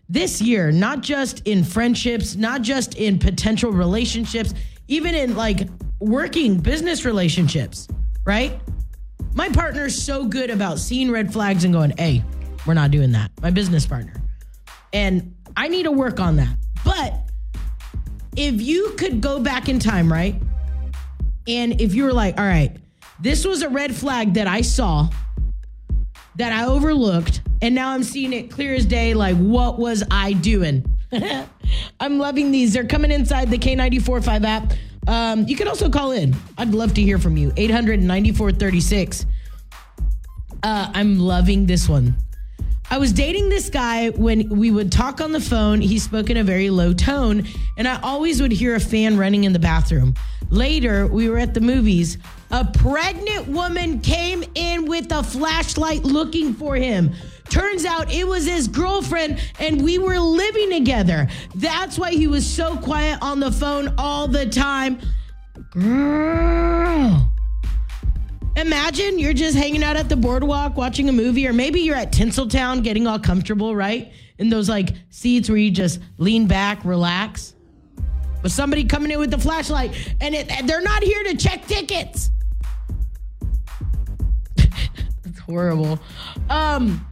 this 0.10 0.42
year, 0.42 0.72
not 0.72 1.02
just 1.02 1.48
in 1.48 1.64
friendships, 1.64 2.36
not 2.36 2.64
just 2.64 2.96
in 2.96 3.18
potential 3.18 3.72
relationships 3.72 4.54
even 4.88 5.16
in 5.16 5.36
like 5.36 5.68
working 6.00 6.60
business 6.60 7.06
relationships, 7.06 7.88
right? 8.26 8.60
My 9.34 9.50
partner's 9.50 10.00
so 10.00 10.26
good 10.26 10.50
about 10.50 10.80
seeing 10.80 11.10
red 11.10 11.32
flags 11.32 11.64
and 11.64 11.74
going, 11.74 11.94
hey, 11.98 12.24
we're 12.68 12.74
not 12.74 12.92
doing 12.92 13.12
that. 13.14 13.32
My 13.42 13.52
business 13.52 13.86
partner. 13.86 14.14
And 14.94 15.34
I 15.58 15.70
need 15.70 15.84
to 15.84 15.92
work 15.92 16.20
on 16.20 16.36
that. 16.36 16.56
But 16.84 17.25
if 18.36 18.62
you 18.62 18.94
could 18.98 19.22
go 19.22 19.40
back 19.40 19.70
in 19.70 19.80
time, 19.80 20.12
right? 20.12 20.36
And 21.48 21.80
if 21.80 21.94
you 21.94 22.04
were 22.04 22.14
like, 22.14 22.40
all 22.40 22.46
right, 22.46 22.76
this 23.20 23.46
was 23.46 23.62
a 23.62 23.70
red 23.70 23.96
flag 23.96 24.34
that 24.34 24.48
I 24.48 24.62
saw 24.62 25.10
that 26.36 26.52
I 26.52 26.66
overlooked, 26.66 27.42
and 27.62 27.74
now 27.74 27.92
I'm 27.92 28.04
seeing 28.04 28.34
it 28.34 28.52
clear 28.52 28.74
as 28.74 28.86
day. 28.86 29.14
Like, 29.14 29.38
what 29.38 29.80
was 29.80 30.04
I 30.12 30.34
doing? 30.34 30.86
I'm 32.00 32.18
loving 32.18 32.52
these. 32.52 32.74
They're 32.74 32.86
coming 32.86 33.12
inside 33.12 33.50
the 33.50 33.58
K945 33.58 34.44
app. 34.44 34.74
Um, 35.08 35.48
you 35.48 35.56
can 35.56 35.68
also 35.68 35.90
call 35.90 36.12
in. 36.12 36.36
I'd 36.58 36.74
love 36.74 36.94
to 36.96 37.02
hear 37.02 37.18
from 37.18 37.38
you. 37.38 37.54
800 37.56 38.02
9436. 38.02 39.26
Uh, 40.64 40.92
I'm 40.94 41.20
loving 41.20 41.68
this 41.68 41.88
one. 41.88 42.16
I 42.92 42.98
was 42.98 43.12
dating 43.12 43.50
this 43.50 43.70
guy 43.70 44.10
when 44.10 44.48
we 44.50 44.70
would 44.72 44.92
talk 44.92 45.20
on 45.20 45.32
the 45.32 45.42
phone. 45.42 45.82
He 45.82 45.98
spoke 45.98 46.30
in 46.30 46.38
a 46.38 46.44
very 46.44 46.70
low 46.70 46.94
tone, 46.94 47.46
and 47.78 47.88
I 47.88 48.00
always 48.02 48.42
would 48.42 48.52
hear 48.52 48.76
a 48.76 48.80
fan 48.80 49.18
running 49.18 49.44
in 49.44 49.54
the 49.54 49.60
bathroom. 49.60 50.14
Later, 50.50 51.08
we 51.08 51.28
were 51.28 51.40
at 51.40 51.54
the 51.56 51.62
movies. 51.62 52.20
A 52.52 52.64
pregnant 52.64 53.48
woman 53.48 54.00
came 54.02 54.44
in 54.54 54.86
with 54.86 55.12
a 55.12 55.24
flashlight 55.24 56.04
looking 56.04 56.54
for 56.54 56.76
him. 56.76 57.14
Turns 57.50 57.86
out 57.86 58.14
it 58.14 58.28
was 58.28 58.46
his 58.46 58.68
girlfriend, 58.68 59.40
and 59.60 59.84
we 59.84 59.98
were 59.98 60.20
living 60.20 60.70
together. 60.70 61.28
That's 61.56 61.98
why 61.98 62.12
he 62.12 62.28
was 62.28 62.46
so 62.46 62.78
quiet 62.78 63.20
on 63.22 63.40
the 63.40 63.52
phone 63.52 63.96
all 63.98 64.28
the 64.28 64.46
time. 64.46 65.00
Girl. 65.72 67.35
Imagine 68.56 69.20
you're 69.20 69.34
just 69.34 69.58
hanging 69.58 69.84
out 69.84 69.98
at 69.98 70.08
the 70.08 70.16
boardwalk 70.16 70.78
watching 70.78 71.10
a 71.10 71.12
movie, 71.12 71.46
or 71.48 71.52
maybe 71.52 71.82
you're 71.82 71.96
at 71.96 72.14
Tinseltown 72.14 72.84
getting 72.84 73.06
all 73.06 73.20
comfortable, 73.20 73.76
right? 73.76 74.14
In 74.38 74.50
those 74.50 74.70
like 74.70 74.94
seats 75.10 75.50
where 75.50 75.58
you 75.58 75.72
just 75.72 76.00
lean 76.18 76.48
back, 76.48 76.86
relax. 76.86 77.54
But 78.42 78.52
somebody 78.52 78.86
coming 78.86 79.12
in 79.12 79.20
with 79.20 79.32
the 79.32 79.38
flashlight, 79.38 79.92
and, 80.22 80.34
it, 80.34 80.50
and 80.50 80.70
they're 80.70 80.82
not 80.82 81.04
here 81.04 81.24
to 81.24 81.36
check 81.36 81.66
tickets. 81.66 82.30
That's 84.56 85.40
horrible. 85.40 86.00
Um, 86.50 87.06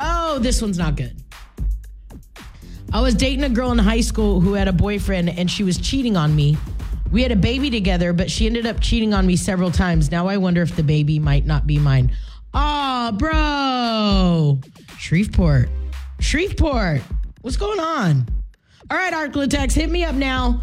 oh, 0.00 0.38
this 0.40 0.60
one's 0.60 0.78
not 0.78 0.96
good. 0.96 1.22
I 2.92 3.00
was 3.00 3.14
dating 3.14 3.44
a 3.44 3.48
girl 3.48 3.70
in 3.70 3.78
high 3.78 4.00
school 4.00 4.40
who 4.40 4.54
had 4.54 4.66
a 4.66 4.72
boyfriend, 4.72 5.28
and 5.28 5.48
she 5.48 5.62
was 5.62 5.78
cheating 5.78 6.16
on 6.16 6.34
me. 6.34 6.56
We 7.10 7.22
had 7.22 7.32
a 7.32 7.36
baby 7.36 7.70
together, 7.70 8.12
but 8.12 8.30
she 8.30 8.46
ended 8.46 8.66
up 8.66 8.80
cheating 8.80 9.12
on 9.12 9.26
me 9.26 9.36
several 9.36 9.70
times. 9.70 10.10
Now 10.10 10.28
I 10.28 10.36
wonder 10.36 10.62
if 10.62 10.76
the 10.76 10.82
baby 10.82 11.18
might 11.18 11.44
not 11.44 11.66
be 11.66 11.78
mine. 11.78 12.12
Aw, 12.54 13.12
bro. 13.12 14.60
Shreveport. 14.98 15.68
Shreveport. 16.20 17.02
What's 17.42 17.56
going 17.56 17.80
on? 17.80 18.28
All 18.90 18.96
right, 18.96 19.12
Arklatex, 19.12 19.72
hit 19.72 19.90
me 19.90 20.04
up 20.04 20.14
now. 20.14 20.62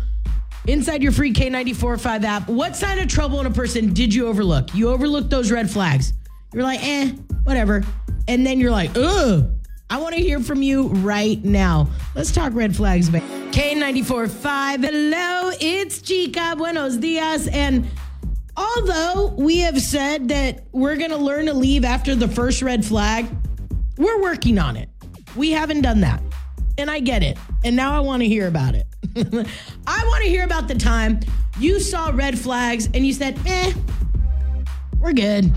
Inside 0.68 1.02
your 1.02 1.14
free 1.14 1.34
K945 1.34 2.24
app. 2.24 2.50
What 2.50 2.76
sign 2.76 3.00
of 3.00 3.08
trouble 3.08 3.40
in 3.40 3.46
a 3.46 3.52
person 3.52 3.94
did 3.94 4.14
you 4.14 4.28
overlook? 4.28 4.74
You 4.76 4.90
overlooked 4.90 5.30
those 5.30 5.50
red 5.50 5.70
flags. 5.70 6.14
You're 6.54 6.64
like, 6.64 6.84
eh, 6.84 7.12
whatever. 7.44 7.84
And 8.28 8.46
then 8.46 8.60
you're 8.60 8.72
like, 8.72 8.92
ugh. 8.96 9.50
I 9.90 10.00
want 10.00 10.16
to 10.16 10.22
hear 10.22 10.42
from 10.42 10.62
you 10.62 10.90
right 10.90 11.42
now. 11.44 11.88
Let's 12.14 12.32
talk 12.32 12.54
red 12.54 12.76
flags, 12.76 13.10
baby. 13.10 13.26
K94.5. 13.52 14.84
Hello, 14.84 15.52
it's 15.62 16.02
Chica. 16.02 16.56
Buenos 16.58 16.98
dias. 16.98 17.48
And 17.48 17.88
although 18.58 19.34
we 19.38 19.60
have 19.60 19.82
said 19.82 20.28
that 20.28 20.66
we're 20.74 20.98
going 20.98 21.12
to 21.12 21.18
learn 21.18 21.46
to 21.46 21.54
leave 21.54 21.86
after 21.86 22.16
the 22.16 22.28
first 22.28 22.62
red 22.62 22.84
flag, 22.84 23.28
we're 23.98 24.22
working 24.22 24.60
on 24.60 24.76
it. 24.76 24.90
We 25.38 25.52
haven't 25.52 25.82
done 25.82 26.02
that. 26.02 26.22
And 26.78 26.92
I 26.92 27.00
get 27.00 27.24
it. 27.24 27.38
And 27.64 27.76
now 27.76 27.96
I 27.96 28.02
want 28.02 28.22
to 28.24 28.28
hear 28.28 28.48
about 28.48 28.76
it. 28.76 28.86
I 29.88 30.04
want 30.06 30.24
to 30.24 30.30
hear 30.30 30.44
about 30.44 30.68
the 30.68 30.76
time 30.76 31.22
you 31.60 31.80
saw 31.80 32.12
red 32.14 32.38
flags 32.38 32.88
and 32.94 33.08
you 33.08 33.14
said, 33.14 33.40
eh, 33.46 33.74
we're 35.00 35.14
good. 35.14 35.50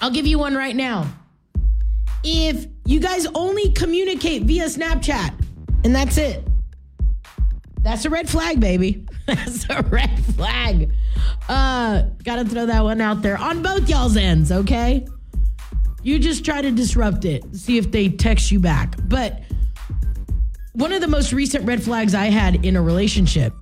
I'll 0.00 0.12
give 0.12 0.28
you 0.28 0.38
one 0.38 0.54
right 0.54 0.76
now. 0.76 1.06
If 2.22 2.66
you 2.90 3.00
guys 3.00 3.26
only 3.34 3.72
communicate 3.72 4.42
via 4.42 4.66
Snapchat 4.66 5.34
and 5.84 5.94
that's 5.94 6.18
it, 6.18 6.46
that's 7.82 8.04
a 8.04 8.10
red 8.10 8.28
flag, 8.28 8.60
baby. 8.60 9.06
That's 9.26 9.64
a 9.70 9.82
red 9.82 10.24
flag. 10.34 10.92
Uh, 11.48 12.02
gotta 12.24 12.44
throw 12.44 12.66
that 12.66 12.82
one 12.82 13.00
out 13.00 13.22
there 13.22 13.38
on 13.38 13.62
both 13.62 13.88
y'all's 13.88 14.16
ends, 14.16 14.50
okay? 14.50 15.06
You 16.02 16.18
just 16.18 16.44
try 16.44 16.60
to 16.60 16.72
disrupt 16.72 17.24
it, 17.24 17.44
see 17.54 17.78
if 17.78 17.92
they 17.92 18.08
text 18.08 18.50
you 18.50 18.58
back. 18.58 18.96
But 19.04 19.42
one 20.72 20.92
of 20.92 21.00
the 21.00 21.06
most 21.06 21.32
recent 21.32 21.64
red 21.64 21.80
flags 21.80 22.12
I 22.12 22.26
had 22.26 22.64
in 22.64 22.74
a 22.74 22.82
relationship, 22.82 23.52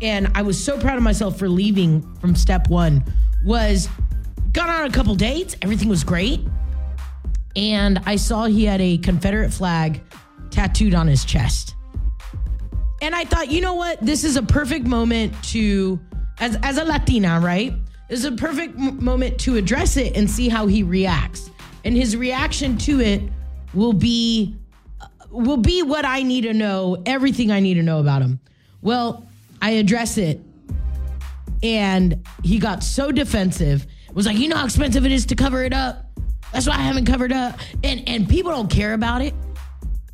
and 0.00 0.30
I 0.34 0.40
was 0.40 0.62
so 0.62 0.78
proud 0.78 0.96
of 0.96 1.02
myself 1.02 1.38
for 1.38 1.50
leaving 1.50 2.00
from 2.16 2.34
step 2.34 2.68
one, 2.68 3.04
was 3.44 3.88
got 4.52 4.70
on 4.70 4.86
a 4.86 4.90
couple 4.90 5.14
dates. 5.14 5.54
Everything 5.60 5.88
was 5.88 6.02
great. 6.02 6.40
And 7.56 8.00
I 8.06 8.16
saw 8.16 8.46
he 8.46 8.64
had 8.64 8.80
a 8.80 8.98
Confederate 8.98 9.52
flag 9.52 10.02
tattooed 10.50 10.94
on 10.94 11.06
his 11.06 11.24
chest. 11.24 11.74
And 13.02 13.14
I 13.14 13.24
thought, 13.24 13.50
you 13.50 13.60
know 13.60 13.74
what? 13.74 14.00
This 14.00 14.24
is 14.24 14.36
a 14.36 14.42
perfect 14.42 14.86
moment 14.86 15.32
to, 15.44 16.00
as, 16.38 16.56
as 16.62 16.78
a 16.78 16.84
Latina, 16.84 17.38
right? 17.40 17.74
This 18.08 18.20
is 18.20 18.24
a 18.24 18.32
perfect 18.32 18.78
m- 18.78 19.02
moment 19.04 19.38
to 19.40 19.56
address 19.56 19.96
it 19.96 20.16
and 20.16 20.30
see 20.30 20.48
how 20.48 20.66
he 20.66 20.82
reacts. 20.82 21.50
And 21.84 21.96
his 21.96 22.16
reaction 22.16 22.78
to 22.78 23.00
it 23.00 23.22
will 23.74 23.92
be 23.92 24.56
uh, 25.00 25.06
will 25.30 25.56
be 25.56 25.82
what 25.82 26.04
I 26.04 26.22
need 26.22 26.42
to 26.42 26.54
know, 26.54 27.02
everything 27.04 27.50
I 27.50 27.60
need 27.60 27.74
to 27.74 27.82
know 27.82 27.98
about 27.98 28.22
him. 28.22 28.40
Well, 28.80 29.28
I 29.60 29.72
address 29.72 30.16
it 30.16 30.40
and 31.62 32.24
he 32.42 32.58
got 32.58 32.84
so 32.84 33.10
defensive. 33.10 33.86
Was 34.12 34.26
like, 34.26 34.38
"You 34.38 34.48
know 34.48 34.56
how 34.56 34.64
expensive 34.64 35.04
it 35.04 35.12
is 35.12 35.26
to 35.26 35.34
cover 35.34 35.64
it 35.64 35.72
up? 35.72 36.03
That's 36.54 36.66
why 36.66 36.76
I 36.76 36.82
haven't 36.82 37.04
covered 37.04 37.32
up." 37.32 37.58
And 37.82 38.08
and 38.08 38.26
people 38.26 38.50
don't 38.50 38.70
care 38.70 38.94
about 38.94 39.20
it. 39.20 39.34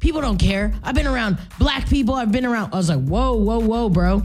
People 0.01 0.23
don't 0.23 0.39
care. 0.39 0.73
I've 0.83 0.95
been 0.95 1.07
around 1.07 1.39
black 1.59 1.89
people. 1.89 2.15
I've 2.15 2.33
been 2.33 2.47
around. 2.47 2.73
I 2.73 2.79
was 2.79 2.89
like, 2.89 3.05
whoa, 3.05 3.35
whoa, 3.35 3.61
whoa, 3.61 3.91
bro. 3.91 4.23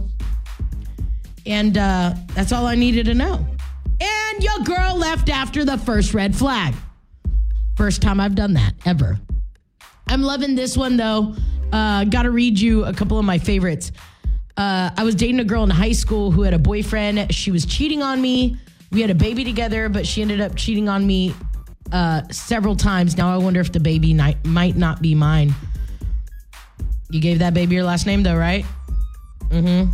And 1.46 1.78
uh, 1.78 2.14
that's 2.34 2.54
all 2.54 2.66
I 2.66 2.76
needed 2.76 3.06
to 3.08 3.14
know. 3.14 3.46
And 4.00 4.44
your 4.44 4.60
girl 4.60 4.96
left 4.96 5.30
after 5.30 5.66
the 5.66 5.78
first 5.78 6.14
red 6.14 6.34
flag. 6.34 6.74
First 7.76 8.02
time 8.02 8.22
I've 8.22 8.36
done 8.36 8.54
that 8.54 8.74
ever. 8.86 9.20
I'm 10.08 10.22
loving 10.22 10.56
this 10.56 10.78
one 10.78 10.96
though. 10.96 11.36
Uh, 11.74 12.06
Got 12.06 12.24
to 12.24 12.32
read 12.32 12.58
you 12.58 12.86
a 12.86 12.94
couple 12.94 13.20
of 13.20 13.26
my 13.26 13.38
favorites. 13.38 13.92
Uh, 14.56 14.92
I 14.96 15.04
was 15.04 15.14
dating 15.14 15.42
a 15.42 15.44
girl 15.44 15.64
in 15.64 15.70
high 15.70 15.92
school 15.92 16.32
who 16.32 16.44
had 16.44 16.54
a 16.54 16.60
boyfriend. 16.60 17.34
She 17.36 17.52
was 17.52 17.66
cheating 17.66 18.02
on 18.02 18.22
me. 18.22 18.56
We 18.92 19.02
had 19.02 19.10
a 19.10 19.16
baby 19.16 19.44
together, 19.44 19.90
but 19.90 20.08
she 20.08 20.22
ended 20.22 20.40
up 20.40 20.56
cheating 20.56 20.88
on 20.88 21.06
me 21.06 21.36
uh, 21.92 22.22
several 22.32 22.76
times. 22.76 23.18
Now 23.18 23.34
I 23.34 23.38
wonder 23.38 23.60
if 23.60 23.72
the 23.72 23.80
baby 23.80 24.14
ni- 24.14 24.38
might 24.44 24.76
not 24.76 25.02
be 25.02 25.16
mine. 25.16 25.54
You 27.10 27.22
gave 27.22 27.40
that 27.40 27.54
baby 27.54 27.76
your 27.76 27.84
last 27.84 28.06
name 28.06 28.24
though, 28.24 28.36
right? 28.36 28.66
Mm-hmm. 29.50 29.92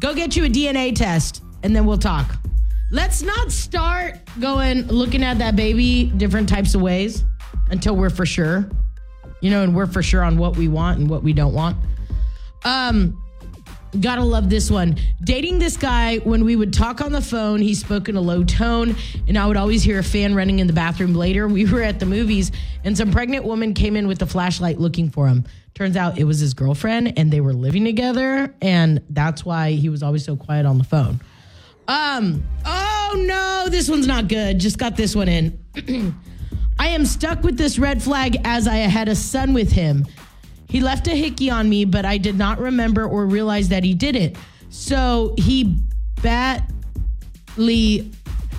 Go 0.00 0.14
get 0.14 0.36
you 0.36 0.44
a 0.44 0.48
DNA 0.48 0.94
test 0.94 1.42
and 1.62 1.74
then 1.74 1.86
we'll 1.86 1.98
talk. 1.98 2.36
Let's 2.90 3.22
not 3.22 3.50
start 3.50 4.18
going 4.40 4.86
looking 4.86 5.22
at 5.22 5.38
that 5.38 5.56
baby 5.56 6.12
different 6.16 6.48
types 6.48 6.74
of 6.74 6.82
ways 6.82 7.24
until 7.70 7.96
we're 7.96 8.10
for 8.10 8.26
sure. 8.26 8.68
You 9.40 9.50
know, 9.50 9.62
and 9.62 9.74
we're 9.74 9.86
for 9.86 10.02
sure 10.02 10.22
on 10.22 10.38
what 10.38 10.56
we 10.56 10.68
want 10.68 10.98
and 10.98 11.10
what 11.10 11.22
we 11.22 11.32
don't 11.32 11.54
want. 11.54 11.76
Um, 12.64 13.20
Gotta 14.00 14.22
love 14.22 14.50
this 14.50 14.70
one. 14.70 14.96
Dating 15.22 15.58
this 15.58 15.76
guy, 15.76 16.18
when 16.18 16.44
we 16.44 16.56
would 16.56 16.72
talk 16.72 17.00
on 17.00 17.12
the 17.12 17.20
phone, 17.20 17.60
he 17.60 17.74
spoke 17.74 18.08
in 18.08 18.16
a 18.16 18.20
low 18.20 18.42
tone, 18.42 18.96
and 19.28 19.38
I 19.38 19.46
would 19.46 19.56
always 19.56 19.82
hear 19.82 20.00
a 20.00 20.04
fan 20.04 20.34
running 20.34 20.58
in 20.58 20.66
the 20.66 20.72
bathroom 20.72 21.14
later. 21.14 21.48
We 21.54 21.70
were 21.70 21.82
at 21.82 22.00
the 22.00 22.06
movies, 22.06 22.50
and 22.82 22.96
some 22.98 23.12
pregnant 23.12 23.44
woman 23.44 23.74
came 23.74 23.94
in 23.94 24.08
with 24.08 24.20
a 24.22 24.26
flashlight 24.26 24.80
looking 24.80 25.08
for 25.08 25.28
him. 25.28 25.44
Turns 25.74 25.96
out 25.96 26.18
it 26.18 26.24
was 26.24 26.40
his 26.40 26.52
girlfriend, 26.52 27.16
and 27.16 27.32
they 27.32 27.40
were 27.40 27.52
living 27.52 27.84
together, 27.84 28.52
and 28.60 29.00
that's 29.10 29.44
why 29.44 29.72
he 29.72 29.88
was 29.88 30.02
always 30.02 30.24
so 30.24 30.34
quiet 30.34 30.66
on 30.66 30.78
the 30.78 30.84
phone. 30.84 31.20
Um, 31.86 32.42
oh 32.64 33.24
no, 33.24 33.68
this 33.70 33.88
one's 33.88 34.08
not 34.08 34.26
good. 34.26 34.58
Just 34.58 34.78
got 34.78 34.96
this 34.96 35.14
one 35.14 35.28
in. 35.28 35.58
I 36.78 36.88
am 36.88 37.06
stuck 37.06 37.42
with 37.44 37.56
this 37.56 37.78
red 37.78 38.02
flag 38.02 38.36
as 38.44 38.66
I 38.66 38.76
had 38.76 39.08
a 39.08 39.14
son 39.14 39.54
with 39.54 39.70
him. 39.70 40.06
He 40.74 40.80
left 40.80 41.06
a 41.06 41.14
hickey 41.14 41.50
on 41.50 41.68
me, 41.68 41.84
but 41.84 42.04
I 42.04 42.18
did 42.18 42.36
not 42.36 42.58
remember 42.58 43.06
or 43.06 43.26
realize 43.26 43.68
that 43.68 43.84
he 43.84 43.94
did 43.94 44.16
it. 44.16 44.36
So 44.70 45.32
he 45.38 45.78
badly. 46.20 48.10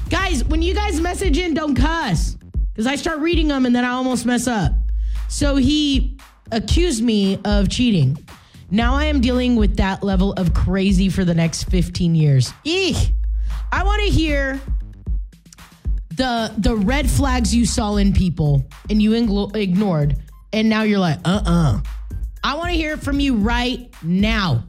Guys, 0.09 0.41
when 0.45 0.61
you 0.61 0.73
guys 0.73 1.01
message 1.01 1.37
in, 1.37 1.53
don't 1.53 1.75
cuss. 1.75 2.37
Because 2.71 2.87
I 2.87 2.95
start 2.95 3.19
reading 3.19 3.49
them 3.49 3.65
and 3.65 3.75
then 3.75 3.83
I 3.83 3.89
almost 3.89 4.25
mess 4.25 4.47
up. 4.47 4.71
So 5.27 5.57
he 5.57 6.17
accused 6.53 7.03
me 7.03 7.37
of 7.43 7.67
cheating. 7.67 8.17
Now 8.71 8.95
I 8.95 9.03
am 9.05 9.19
dealing 9.19 9.57
with 9.57 9.75
that 9.75 10.01
level 10.01 10.31
of 10.35 10.53
crazy 10.53 11.09
for 11.09 11.25
the 11.25 11.35
next 11.35 11.65
15 11.65 12.15
years. 12.15 12.53
Eek. 12.63 12.95
I 13.73 13.83
want 13.83 14.01
to 14.03 14.09
hear 14.09 14.61
the 16.15 16.53
the 16.59 16.77
red 16.77 17.09
flags 17.09 17.53
you 17.53 17.65
saw 17.65 17.97
in 17.97 18.13
people 18.13 18.65
and 18.89 19.01
you 19.01 19.11
ignored 19.53 20.15
and 20.53 20.69
now 20.69 20.83
you're 20.83 20.99
like, 20.99 21.19
"Uh-uh." 21.25 21.81
I 22.45 22.53
want 22.53 22.69
to 22.69 22.75
hear 22.75 22.93
it 22.93 22.99
from 22.99 23.19
you 23.19 23.33
right 23.35 23.91
now. 24.03 24.63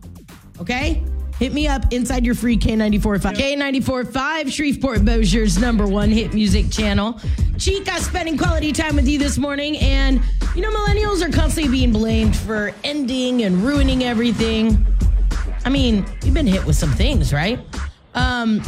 Okay? 0.58 1.02
Hit 1.38 1.52
me 1.52 1.68
up 1.68 1.92
inside 1.92 2.24
your 2.24 2.34
free 2.34 2.56
K945. 2.56 3.34
K945, 3.34 4.50
Shreveport 4.50 5.00
Bossier's 5.00 5.58
number 5.58 5.86
one 5.86 6.08
hit 6.08 6.32
music 6.32 6.70
channel. 6.70 7.20
Chica 7.58 8.00
spending 8.00 8.38
quality 8.38 8.72
time 8.72 8.96
with 8.96 9.06
you 9.06 9.18
this 9.18 9.36
morning. 9.36 9.76
And, 9.76 10.22
you 10.54 10.62
know, 10.62 10.70
millennials 10.70 11.20
are 11.20 11.30
constantly 11.30 11.70
being 11.70 11.92
blamed 11.92 12.34
for 12.34 12.72
ending 12.82 13.42
and 13.42 13.56
ruining 13.56 14.04
everything. 14.04 14.86
I 15.66 15.68
mean, 15.68 16.06
you've 16.24 16.32
been 16.32 16.46
hit 16.46 16.64
with 16.64 16.76
some 16.76 16.92
things, 16.92 17.30
right? 17.30 17.60
Um, 18.14 18.62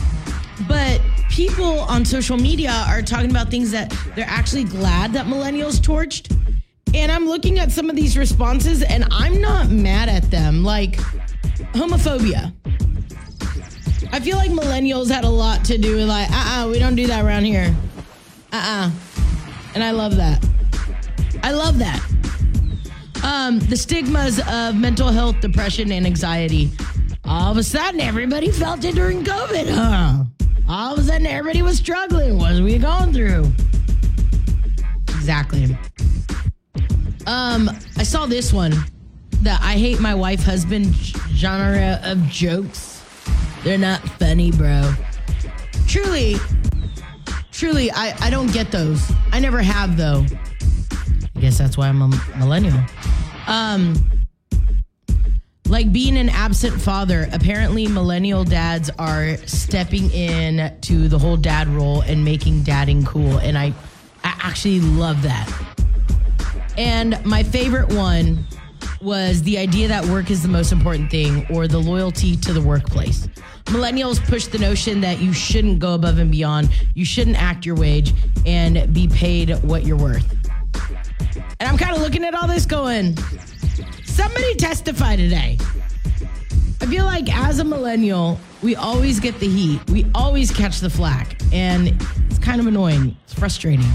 but 0.68 1.00
people 1.30 1.80
on 1.80 2.04
social 2.04 2.36
media 2.36 2.84
are 2.86 3.00
talking 3.00 3.30
about 3.30 3.48
things 3.48 3.70
that 3.70 3.90
they're 4.14 4.26
actually 4.28 4.64
glad 4.64 5.14
that 5.14 5.24
millennials 5.24 5.80
torched. 5.80 6.34
And 6.94 7.12
I'm 7.12 7.26
looking 7.26 7.58
at 7.58 7.70
some 7.70 7.90
of 7.90 7.96
these 7.96 8.16
responses 8.16 8.82
and 8.82 9.04
I'm 9.10 9.40
not 9.40 9.68
mad 9.68 10.08
at 10.08 10.30
them. 10.30 10.64
Like 10.64 10.96
homophobia. 11.74 12.52
I 14.10 14.20
feel 14.20 14.36
like 14.36 14.50
millennials 14.50 15.10
had 15.10 15.24
a 15.24 15.28
lot 15.28 15.64
to 15.66 15.78
do 15.78 15.96
with 15.96 16.08
like, 16.08 16.28
uh 16.30 16.64
uh 16.64 16.68
we 16.70 16.78
don't 16.78 16.94
do 16.94 17.06
that 17.06 17.24
around 17.24 17.44
here. 17.44 17.74
Uh 18.52 18.90
uh 18.90 18.90
And 19.74 19.84
I 19.84 19.90
love 19.90 20.16
that. 20.16 20.44
I 21.42 21.52
love 21.52 21.78
that. 21.78 22.02
Um, 23.22 23.58
the 23.58 23.76
stigmas 23.76 24.40
of 24.48 24.76
mental 24.76 25.08
health, 25.08 25.40
depression, 25.40 25.92
and 25.92 26.06
anxiety. 26.06 26.70
All 27.24 27.52
of 27.52 27.58
a 27.58 27.62
sudden, 27.62 28.00
everybody 28.00 28.50
felt 28.50 28.84
it 28.84 28.94
during 28.94 29.24
COVID, 29.24 29.68
huh? 29.68 30.24
All 30.68 30.94
of 30.94 31.00
a 31.00 31.02
sudden, 31.02 31.26
everybody 31.26 31.62
was 31.62 31.78
struggling. 31.78 32.38
What 32.38 32.52
are 32.52 32.62
we 32.62 32.78
going 32.78 33.12
through? 33.12 33.50
Exactly. 35.08 35.76
Um, 37.28 37.68
I 37.98 38.04
saw 38.04 38.24
this 38.24 38.54
one. 38.54 38.72
The 39.42 39.50
I 39.60 39.74
hate 39.74 40.00
my 40.00 40.14
wife 40.14 40.42
husband 40.42 40.94
genre 40.94 42.00
of 42.02 42.26
jokes. 42.28 43.04
They're 43.62 43.76
not 43.76 44.00
funny, 44.18 44.50
bro. 44.50 44.94
Truly, 45.86 46.36
truly, 47.52 47.90
I, 47.92 48.16
I 48.20 48.30
don't 48.30 48.50
get 48.50 48.72
those. 48.72 49.12
I 49.30 49.40
never 49.40 49.60
have, 49.60 49.98
though. 49.98 50.24
I 51.36 51.40
guess 51.40 51.58
that's 51.58 51.76
why 51.76 51.88
I'm 51.88 52.00
a 52.00 52.08
millennial. 52.38 52.80
Um, 53.46 53.94
like 55.68 55.92
being 55.92 56.16
an 56.16 56.30
absent 56.30 56.80
father, 56.80 57.28
apparently 57.30 57.88
millennial 57.88 58.42
dads 58.42 58.88
are 58.98 59.36
stepping 59.46 60.10
in 60.12 60.74
to 60.80 61.08
the 61.08 61.18
whole 61.18 61.36
dad 61.36 61.68
role 61.68 62.00
and 62.00 62.24
making 62.24 62.62
dadding 62.62 63.04
cool. 63.04 63.36
And 63.36 63.58
I, 63.58 63.74
I 64.24 64.34
actually 64.40 64.80
love 64.80 65.20
that. 65.22 65.67
And 66.78 67.22
my 67.24 67.42
favorite 67.42 67.92
one 67.92 68.46
was 69.02 69.42
the 69.42 69.58
idea 69.58 69.88
that 69.88 70.04
work 70.06 70.30
is 70.30 70.42
the 70.42 70.48
most 70.48 70.70
important 70.70 71.10
thing 71.10 71.44
or 71.50 71.66
the 71.66 71.78
loyalty 71.78 72.36
to 72.36 72.52
the 72.52 72.60
workplace. 72.60 73.26
Millennials 73.64 74.24
push 74.24 74.46
the 74.46 74.58
notion 74.58 75.00
that 75.00 75.20
you 75.20 75.32
shouldn't 75.32 75.80
go 75.80 75.94
above 75.94 76.18
and 76.18 76.30
beyond, 76.30 76.70
you 76.94 77.04
shouldn't 77.04 77.36
act 77.36 77.66
your 77.66 77.74
wage 77.74 78.14
and 78.46 78.94
be 78.94 79.08
paid 79.08 79.50
what 79.64 79.84
you're 79.84 79.96
worth. 79.96 80.32
And 81.58 81.68
I'm 81.68 81.76
kind 81.76 81.96
of 81.96 82.00
looking 82.00 82.24
at 82.24 82.36
all 82.36 82.46
this 82.46 82.64
going, 82.64 83.16
somebody 84.04 84.54
testify 84.54 85.16
today. 85.16 85.58
I 86.80 86.86
feel 86.86 87.06
like 87.06 87.34
as 87.36 87.58
a 87.58 87.64
millennial, 87.64 88.38
we 88.62 88.76
always 88.76 89.18
get 89.18 89.40
the 89.40 89.48
heat. 89.48 89.80
We 89.90 90.06
always 90.14 90.52
catch 90.52 90.78
the 90.78 90.90
flack. 90.90 91.36
And 91.52 91.88
it's 92.30 92.38
kind 92.38 92.60
of 92.60 92.68
annoying. 92.68 93.16
It's 93.24 93.34
frustrating. 93.34 93.90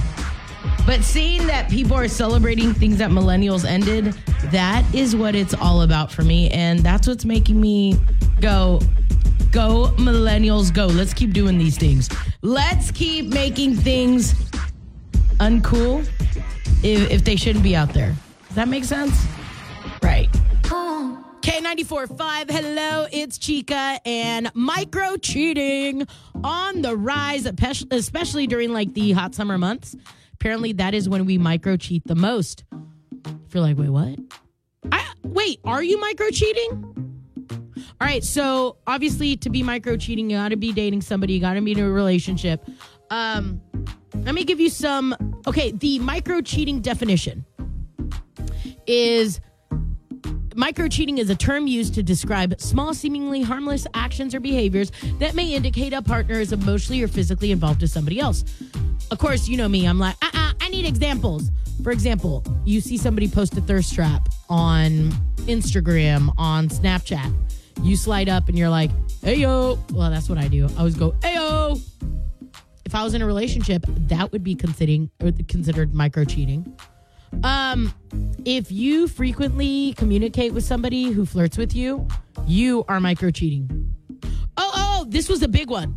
But 0.86 1.04
seeing 1.04 1.48
that 1.48 1.70
people 1.70 1.96
are 1.96 2.08
celebrating 2.08 2.74
things 2.74 2.98
that 2.98 3.10
millennials 3.10 3.66
ended, 3.66 4.14
that 4.52 4.84
is 4.94 5.16
what 5.16 5.34
it's 5.34 5.54
all 5.54 5.84
about 5.84 6.12
for 6.12 6.24
me. 6.24 6.50
And 6.50 6.80
that's 6.80 7.08
what's 7.08 7.24
making 7.24 7.60
me 7.60 7.98
go, 8.42 8.82
go, 9.52 9.94
millennials, 9.98 10.74
go. 10.74 10.88
Let's 10.88 11.14
keep 11.14 11.32
doing 11.32 11.58
these 11.58 11.78
things. 11.78 12.10
Let's 12.42 12.92
keep 12.92 13.28
making 13.28 13.76
things 13.76 14.34
uncool 15.40 16.06
if, 16.84 17.10
if 17.12 17.24
they 17.24 17.38
shouldn't 17.38 17.64
be 17.64 17.76
out 17.76 17.94
there. 17.94 18.14
Does 18.48 18.56
that 18.56 18.68
make 18.68 18.84
sense? 18.84 19.26
Right. 20.02 20.30
K94.5, 21.44 22.50
hello, 22.50 23.06
it's 23.12 23.38
Chica 23.38 24.00
and 24.06 24.50
micro 24.54 25.18
cheating 25.18 26.08
on 26.42 26.82
the 26.82 26.96
rise, 26.96 27.46
especially 27.92 28.48
during 28.48 28.72
like 28.72 28.94
the 28.94 29.12
hot 29.12 29.36
summer 29.36 29.58
months. 29.58 29.94
Apparently, 30.44 30.74
that 30.74 30.94
is 30.94 31.08
when 31.08 31.24
we 31.24 31.38
micro 31.38 31.78
cheat 31.78 32.06
the 32.06 32.16
most. 32.16 32.66
If 33.26 33.54
you're 33.54 33.64
like, 33.64 33.78
wait, 33.78 33.88
what? 33.88 34.20
I 34.92 35.14
wait, 35.24 35.62
are 35.64 35.82
you 35.82 35.98
micro 35.98 36.32
cheating? 36.32 37.16
All 37.80 38.06
right, 38.06 38.22
so 38.22 38.76
obviously 38.86 39.38
to 39.38 39.50
be 39.50 39.64
micro 39.64 39.96
cheating, 39.96 40.30
you 40.30 40.36
gotta 40.36 40.58
be 40.58 40.74
dating 40.74 41.00
somebody, 41.00 41.32
you 41.32 41.40
gotta 41.40 41.62
be 41.62 41.72
in 41.72 41.80
a 41.80 41.90
relationship. 41.90 42.62
Um, 43.10 43.62
let 44.16 44.36
me 44.36 44.44
give 44.44 44.60
you 44.60 44.70
some 44.70 45.16
okay, 45.48 45.72
the 45.72 46.00
micro 46.00 46.42
cheating 46.42 46.82
definition 46.82 47.46
is 48.86 49.40
Micro 50.56 50.88
cheating 50.88 51.18
is 51.18 51.30
a 51.30 51.36
term 51.36 51.66
used 51.66 51.96
to 51.96 52.04
describe 52.04 52.60
small, 52.60 52.94
seemingly 52.94 53.42
harmless 53.42 53.88
actions 53.94 54.36
or 54.36 54.40
behaviors 54.40 54.92
that 55.18 55.34
may 55.34 55.54
indicate 55.54 55.94
a 55.94 56.02
partner 56.02 56.40
is 56.40 56.52
emotionally 56.52 57.02
or 57.02 57.08
physically 57.08 57.52
involved 57.52 57.82
with 57.82 57.90
somebody 57.90 58.20
else. 58.20 58.44
Of 59.10 59.18
course, 59.18 59.48
you 59.48 59.58
know 59.58 59.68
me, 59.68 59.86
I'm 59.86 60.00
like, 60.00 60.16
I 60.22 60.30
need 60.84 60.90
examples. 60.90 61.50
For 61.82 61.92
example, 61.92 62.44
you 62.66 62.82
see 62.82 62.98
somebody 62.98 63.28
post 63.28 63.58
a 63.58 63.62
thirst 63.62 63.94
trap 63.94 64.30
on 64.50 65.12
Instagram, 65.48 66.34
on 66.38 66.70
Snapchat. 66.70 67.34
You 67.82 67.96
slide 67.96 68.30
up 68.30 68.48
and 68.48 68.58
you're 68.58 68.70
like, 68.70 68.92
hey 69.22 69.36
yo. 69.36 69.80
Well, 69.92 70.12
that's 70.12 70.30
what 70.30 70.38
I 70.38 70.48
do. 70.48 70.68
I 70.76 70.80
always 70.80 70.96
go, 70.96 71.16
hey 71.22 71.36
yo. 71.36 71.76
If 72.86 72.96
I 72.96 73.04
was 73.04 73.14
in 73.14 73.22
a 73.22 73.26
relationship, 73.26 73.86
that 73.88 74.32
would 74.32 74.44
be 74.44 74.56
considering 74.56 75.10
considered 75.48 75.94
micro 75.94 76.26
cheating. 76.26 76.78
Um, 77.44 77.94
if 78.46 78.72
you 78.72 79.08
frequently 79.08 79.94
communicate 79.94 80.54
with 80.54 80.64
somebody 80.64 81.06
who 81.06 81.26
flirts 81.26 81.58
with 81.58 81.76
you, 81.76 82.08
you 82.46 82.86
are 82.88 83.00
micro 83.00 83.32
cheating. 83.32 83.96
Oh, 84.58 84.72
oh, 84.76 85.06
this 85.08 85.30
was 85.30 85.42
a 85.42 85.48
big 85.48 85.70
one. 85.70 85.96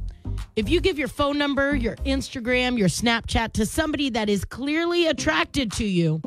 If 0.56 0.70
you 0.70 0.80
give 0.80 0.98
your 0.98 1.08
phone 1.08 1.36
number, 1.36 1.76
your 1.76 1.96
Instagram, 1.96 2.78
your 2.78 2.88
Snapchat 2.88 3.52
to 3.52 3.66
somebody 3.66 4.08
that 4.08 4.30
is 4.30 4.46
clearly 4.46 5.06
attracted 5.06 5.70
to 5.72 5.84
you, 5.84 6.22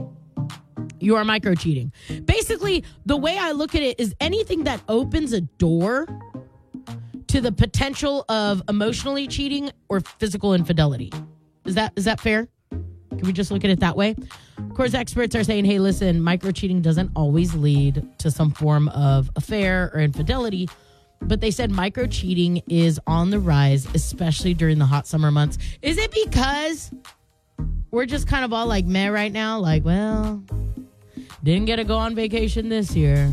you 0.99 1.15
are 1.15 1.25
micro 1.25 1.55
cheating. 1.55 1.91
Basically, 2.25 2.83
the 3.07 3.17
way 3.17 3.39
I 3.39 3.53
look 3.53 3.73
at 3.73 3.81
it 3.81 3.99
is 3.99 4.13
anything 4.19 4.65
that 4.65 4.81
opens 4.87 5.33
a 5.33 5.41
door 5.41 6.05
to 7.25 7.41
the 7.41 7.51
potential 7.51 8.23
of 8.29 8.61
emotionally 8.69 9.25
cheating 9.25 9.71
or 9.87 9.99
physical 10.01 10.53
infidelity. 10.53 11.11
Is 11.65 11.73
that 11.73 11.93
is 11.95 12.05
that 12.05 12.19
fair? 12.19 12.47
Can 12.69 13.21
we 13.23 13.33
just 13.33 13.49
look 13.49 13.63
at 13.63 13.71
it 13.71 13.79
that 13.79 13.97
way? 13.97 14.15
Of 14.59 14.75
course, 14.75 14.93
experts 14.93 15.35
are 15.35 15.43
saying, 15.43 15.65
hey, 15.65 15.79
listen, 15.79 16.21
micro 16.21 16.51
cheating 16.51 16.83
doesn't 16.83 17.09
always 17.15 17.55
lead 17.55 18.07
to 18.19 18.29
some 18.29 18.51
form 18.51 18.89
of 18.89 19.31
affair 19.35 19.89
or 19.91 20.01
infidelity. 20.01 20.69
But 21.21 21.41
they 21.41 21.51
said 21.51 21.71
micro 21.71 22.07
cheating 22.07 22.61
is 22.67 22.99
on 23.05 23.29
the 23.29 23.39
rise, 23.39 23.87
especially 23.93 24.53
during 24.53 24.79
the 24.79 24.85
hot 24.85 25.05
summer 25.05 25.31
months. 25.31 25.57
Is 25.81 25.97
it 25.97 26.11
because 26.11 26.91
we're 27.91 28.05
just 28.05 28.27
kind 28.27 28.45
of 28.45 28.53
all 28.53 28.65
like 28.65 28.85
meh 28.85 29.09
right 29.09 29.31
now? 29.31 29.59
Like, 29.59 29.83
well, 29.83 30.43
didn't 31.43 31.65
get 31.65 31.77
to 31.77 31.83
go 31.83 31.97
on 31.97 32.15
vacation 32.15 32.69
this 32.69 32.95
year. 32.95 33.31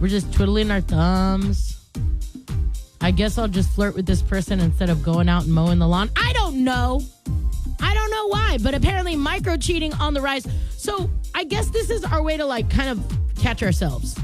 We're 0.00 0.08
just 0.08 0.32
twiddling 0.32 0.70
our 0.70 0.80
thumbs. 0.80 1.72
I 3.00 3.10
guess 3.10 3.38
I'll 3.38 3.48
just 3.48 3.70
flirt 3.70 3.94
with 3.94 4.06
this 4.06 4.22
person 4.22 4.60
instead 4.60 4.90
of 4.90 5.02
going 5.02 5.28
out 5.28 5.44
and 5.44 5.52
mowing 5.52 5.78
the 5.78 5.86
lawn. 5.86 6.10
I 6.16 6.32
don't 6.32 6.64
know. 6.64 7.00
I 7.80 7.94
don't 7.94 8.10
know 8.10 8.26
why, 8.28 8.58
but 8.62 8.74
apparently 8.74 9.16
micro 9.16 9.56
cheating 9.56 9.92
on 9.94 10.12
the 10.12 10.20
rise. 10.20 10.46
So 10.70 11.10
I 11.34 11.44
guess 11.44 11.70
this 11.70 11.90
is 11.90 12.04
our 12.04 12.22
way 12.22 12.36
to 12.36 12.44
like 12.44 12.68
kind 12.68 12.88
of 12.88 13.00
catch 13.38 13.62
ourselves. 13.62 14.18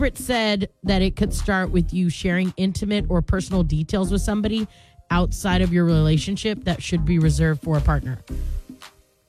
Experts 0.00 0.24
said 0.24 0.70
that 0.82 1.02
it 1.02 1.14
could 1.14 1.34
start 1.34 1.72
with 1.72 1.92
you 1.92 2.08
sharing 2.08 2.54
intimate 2.56 3.04
or 3.10 3.20
personal 3.20 3.62
details 3.62 4.10
with 4.10 4.22
somebody 4.22 4.66
outside 5.10 5.60
of 5.60 5.74
your 5.74 5.84
relationship 5.84 6.64
that 6.64 6.82
should 6.82 7.04
be 7.04 7.18
reserved 7.18 7.62
for 7.62 7.76
a 7.76 7.82
partner. 7.82 8.18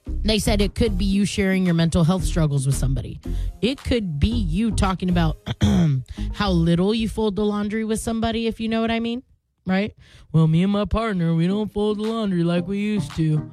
They 0.08 0.40
said 0.40 0.62
it 0.62 0.74
could 0.74 0.98
be 0.98 1.04
you 1.04 1.26
sharing 1.26 1.66
your 1.66 1.74
mental 1.74 2.06
health 2.06 2.24
struggles 2.24 2.66
with 2.66 2.76
somebody. 2.76 3.20
It 3.62 3.84
could 3.84 4.18
be 4.18 4.30
you 4.30 4.72
talking 4.72 5.10
about 5.10 5.40
how 6.36 6.52
little 6.52 6.94
you 6.94 7.10
fold 7.10 7.36
the 7.36 7.44
laundry 7.44 7.84
with 7.84 8.00
somebody, 8.00 8.48
if 8.48 8.62
you 8.62 8.70
know 8.70 8.80
what 8.80 8.92
I 8.92 9.02
mean 9.02 9.24
right? 9.68 9.94
Well, 10.32 10.48
me 10.48 10.64
and 10.64 10.72
my 10.72 10.86
partner, 10.86 11.36
we 11.36 11.48
don't 11.48 11.72
fold 11.72 12.00
the 12.00 12.04
laundry 12.04 12.44
like 12.44 12.66
we 12.68 12.80
used 12.80 13.16
to. 13.18 13.52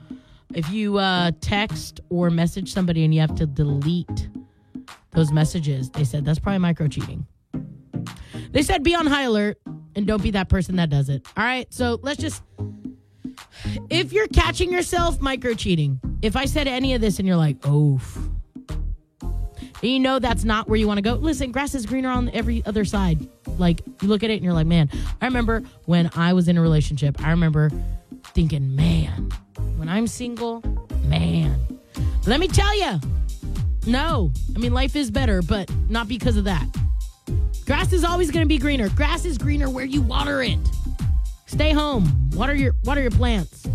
If 0.54 0.70
you 0.70 0.96
uh, 0.96 1.32
text 1.42 2.00
or 2.08 2.30
message 2.30 2.72
somebody 2.72 3.04
and 3.04 3.12
you 3.12 3.20
have 3.20 3.34
to 3.34 3.46
delete 3.46 4.30
those 5.12 5.32
messages, 5.32 5.90
they 5.90 6.04
said 6.04 6.24
that's 6.24 6.38
probably 6.38 6.58
micro 6.58 6.88
cheating. 6.88 7.26
They 8.52 8.62
said 8.62 8.82
be 8.82 8.94
on 8.94 9.06
high 9.06 9.24
alert 9.24 9.58
and 9.94 10.06
don't 10.06 10.22
be 10.22 10.30
that 10.32 10.48
person 10.48 10.76
that 10.76 10.90
does 10.90 11.08
it. 11.08 11.26
All 11.36 11.44
right, 11.44 11.72
so 11.72 11.98
let's 12.02 12.20
just. 12.20 12.42
If 13.90 14.12
you're 14.12 14.28
catching 14.28 14.72
yourself 14.72 15.20
micro 15.20 15.54
cheating, 15.54 16.00
if 16.22 16.36
I 16.36 16.44
said 16.44 16.68
any 16.68 16.94
of 16.94 17.00
this 17.00 17.18
and 17.18 17.26
you're 17.26 17.36
like, 17.36 17.56
oh, 17.64 18.00
you 19.82 20.00
know 20.00 20.18
that's 20.18 20.44
not 20.44 20.68
where 20.68 20.78
you 20.78 20.86
want 20.86 20.98
to 20.98 21.02
go. 21.02 21.14
Listen, 21.14 21.52
grass 21.52 21.74
is 21.74 21.86
greener 21.86 22.10
on 22.10 22.30
every 22.30 22.64
other 22.66 22.84
side. 22.84 23.28
Like 23.58 23.82
you 24.02 24.08
look 24.08 24.22
at 24.22 24.30
it 24.30 24.34
and 24.34 24.44
you're 24.44 24.52
like, 24.52 24.66
man, 24.66 24.90
I 25.20 25.26
remember 25.26 25.62
when 25.84 26.10
I 26.14 26.32
was 26.32 26.48
in 26.48 26.58
a 26.58 26.60
relationship, 26.60 27.22
I 27.24 27.30
remember 27.30 27.70
thinking, 28.34 28.74
man, 28.74 29.30
when 29.76 29.88
I'm 29.88 30.06
single, 30.06 30.62
man, 31.04 31.58
let 32.26 32.40
me 32.40 32.48
tell 32.48 32.76
you, 32.76 33.00
no. 33.88 34.32
I 34.54 34.58
mean, 34.58 34.72
life 34.72 34.94
is 34.94 35.10
better, 35.10 35.42
but 35.42 35.70
not 35.88 36.08
because 36.08 36.36
of 36.36 36.44
that. 36.44 36.66
Grass 37.66 37.92
is 37.92 38.04
always 38.04 38.30
going 38.30 38.44
to 38.44 38.48
be 38.48 38.58
greener. 38.58 38.88
Grass 38.90 39.24
is 39.24 39.36
greener 39.36 39.68
where 39.68 39.84
you 39.84 40.00
water 40.00 40.42
it. 40.42 40.58
Stay 41.46 41.72
home. 41.72 42.30
Water 42.32 42.54
your 42.54 42.74
water 42.84 43.00
your 43.00 43.10
plants. 43.10 43.66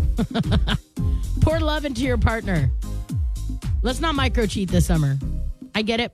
Pour 1.40 1.60
love 1.60 1.84
into 1.84 2.02
your 2.02 2.18
partner. 2.18 2.70
Let's 3.82 4.00
not 4.00 4.14
micro 4.14 4.46
cheat 4.46 4.70
this 4.70 4.86
summer. 4.86 5.18
I 5.74 5.82
get 5.82 6.00
it. 6.00 6.12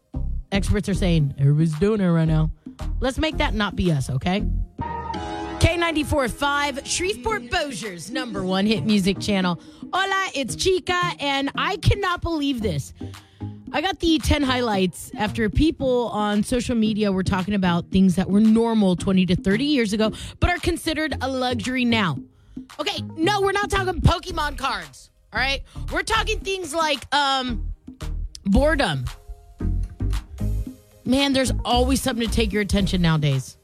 Experts 0.52 0.88
are 0.88 0.94
saying 0.94 1.34
everybody's 1.38 1.74
doing 1.74 2.00
it 2.00 2.08
right 2.08 2.26
now. 2.26 2.50
Let's 2.98 3.18
make 3.18 3.36
that 3.38 3.54
not 3.54 3.76
be 3.76 3.92
us, 3.92 4.10
okay? 4.10 4.42
K94.5, 4.80 6.86
Shreveport 6.86 7.50
Bossier's 7.50 8.10
number 8.10 8.42
one 8.42 8.66
hit 8.66 8.84
music 8.84 9.20
channel. 9.20 9.60
Hola, 9.92 10.30
it's 10.34 10.56
Chica, 10.56 11.00
and 11.20 11.50
I 11.54 11.76
cannot 11.76 12.22
believe 12.22 12.62
this. 12.62 12.92
I 13.72 13.80
got 13.80 14.00
the 14.00 14.18
10 14.18 14.42
highlights 14.42 15.12
after 15.16 15.48
people 15.48 16.08
on 16.08 16.42
social 16.42 16.74
media 16.74 17.12
were 17.12 17.22
talking 17.22 17.54
about 17.54 17.90
things 17.90 18.16
that 18.16 18.28
were 18.28 18.40
normal 18.40 18.96
20 18.96 19.26
to 19.26 19.36
30 19.36 19.64
years 19.64 19.92
ago, 19.92 20.12
but 20.40 20.50
are 20.50 20.58
considered 20.58 21.14
a 21.20 21.28
luxury 21.28 21.84
now. 21.84 22.18
Okay, 22.78 23.02
no, 23.16 23.40
we're 23.40 23.52
not 23.52 23.70
talking 23.70 24.00
Pokemon 24.00 24.58
cards. 24.58 25.10
All 25.32 25.38
right. 25.38 25.62
We're 25.92 26.02
talking 26.02 26.40
things 26.40 26.74
like 26.74 27.12
um 27.14 27.72
boredom. 28.44 29.04
Man, 31.04 31.32
there's 31.32 31.52
always 31.64 32.02
something 32.02 32.26
to 32.26 32.32
take 32.32 32.52
your 32.52 32.62
attention 32.62 33.02
nowadays. 33.02 33.56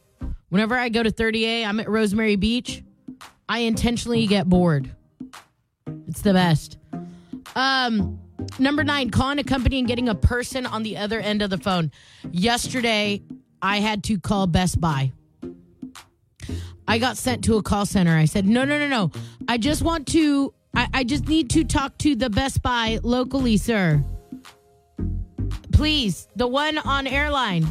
Whenever 0.49 0.77
I 0.77 0.89
go 0.89 1.03
to 1.03 1.11
30A, 1.11 1.67
I'm 1.67 1.81
at 1.81 1.89
Rosemary 1.89 2.37
Beach. 2.37 2.83
I 3.49 3.61
intentionally 3.61 4.27
get 4.27 4.49
bored. 4.49 4.91
It's 6.07 6.23
the 6.23 6.33
best. 6.33 6.79
Um, 7.55 8.19
number 8.59 8.85
nine, 8.85 9.11
calling 9.11 9.39
a 9.39 9.45
company 9.45 9.79
and 9.79 9.89
getting 9.89 10.09
a 10.09 10.15
person 10.15 10.67
on 10.67 10.83
the 10.83 10.97
other 10.97 11.21
end 11.21 11.43
of 11.43 11.51
the 11.51 11.59
phone. 11.59 11.91
Yesterday, 12.31 13.23
I 13.63 13.79
had 13.79 14.05
to 14.05 14.19
call 14.19 14.47
Best 14.47 14.81
Buy. 14.81 15.13
I 16.89 16.99
got 16.99 17.17
sent 17.17 17.45
to 17.45 17.57
a 17.57 17.63
call 17.63 17.87
center. 17.87 18.17
I 18.17 18.27
said, 18.27 18.47
no, 18.47 18.65
no, 18.65 18.79
no, 18.79 18.89
no. 18.89 19.11
I 19.49 19.59
just 19.59 19.83
want 19.83 20.07
to, 20.09 20.55
I, 20.75 20.89
I 20.95 21.05
just 21.05 21.27
need 21.27 21.51
to 21.51 21.65
talk 21.65 21.99
to 21.99 22.15
the 22.15 22.31
Best 22.31 22.63
Buy 22.63 23.01
locally, 23.03 23.57
sir. 23.57 24.03
Please, 25.73 26.29
the 26.37 26.47
one 26.47 26.79
on 26.79 27.07
airline, 27.07 27.67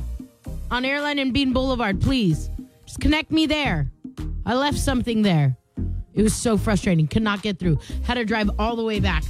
on 0.69 0.85
airline 0.85 1.17
and 1.19 1.33
Beene 1.33 1.53
Boulevard, 1.53 2.01
please. 2.01 2.49
Just 2.85 2.99
connect 2.99 3.31
me 3.31 3.45
there. 3.45 3.89
I 4.45 4.53
left 4.53 4.77
something 4.77 5.21
there. 5.21 5.57
It 6.13 6.21
was 6.21 6.35
so 6.35 6.57
frustrating. 6.57 7.07
Could 7.07 7.23
not 7.23 7.41
get 7.41 7.57
through. 7.57 7.79
Had 8.03 8.15
to 8.15 8.25
drive 8.25 8.49
all 8.59 8.75
the 8.75 8.83
way 8.83 8.99
back 8.99 9.23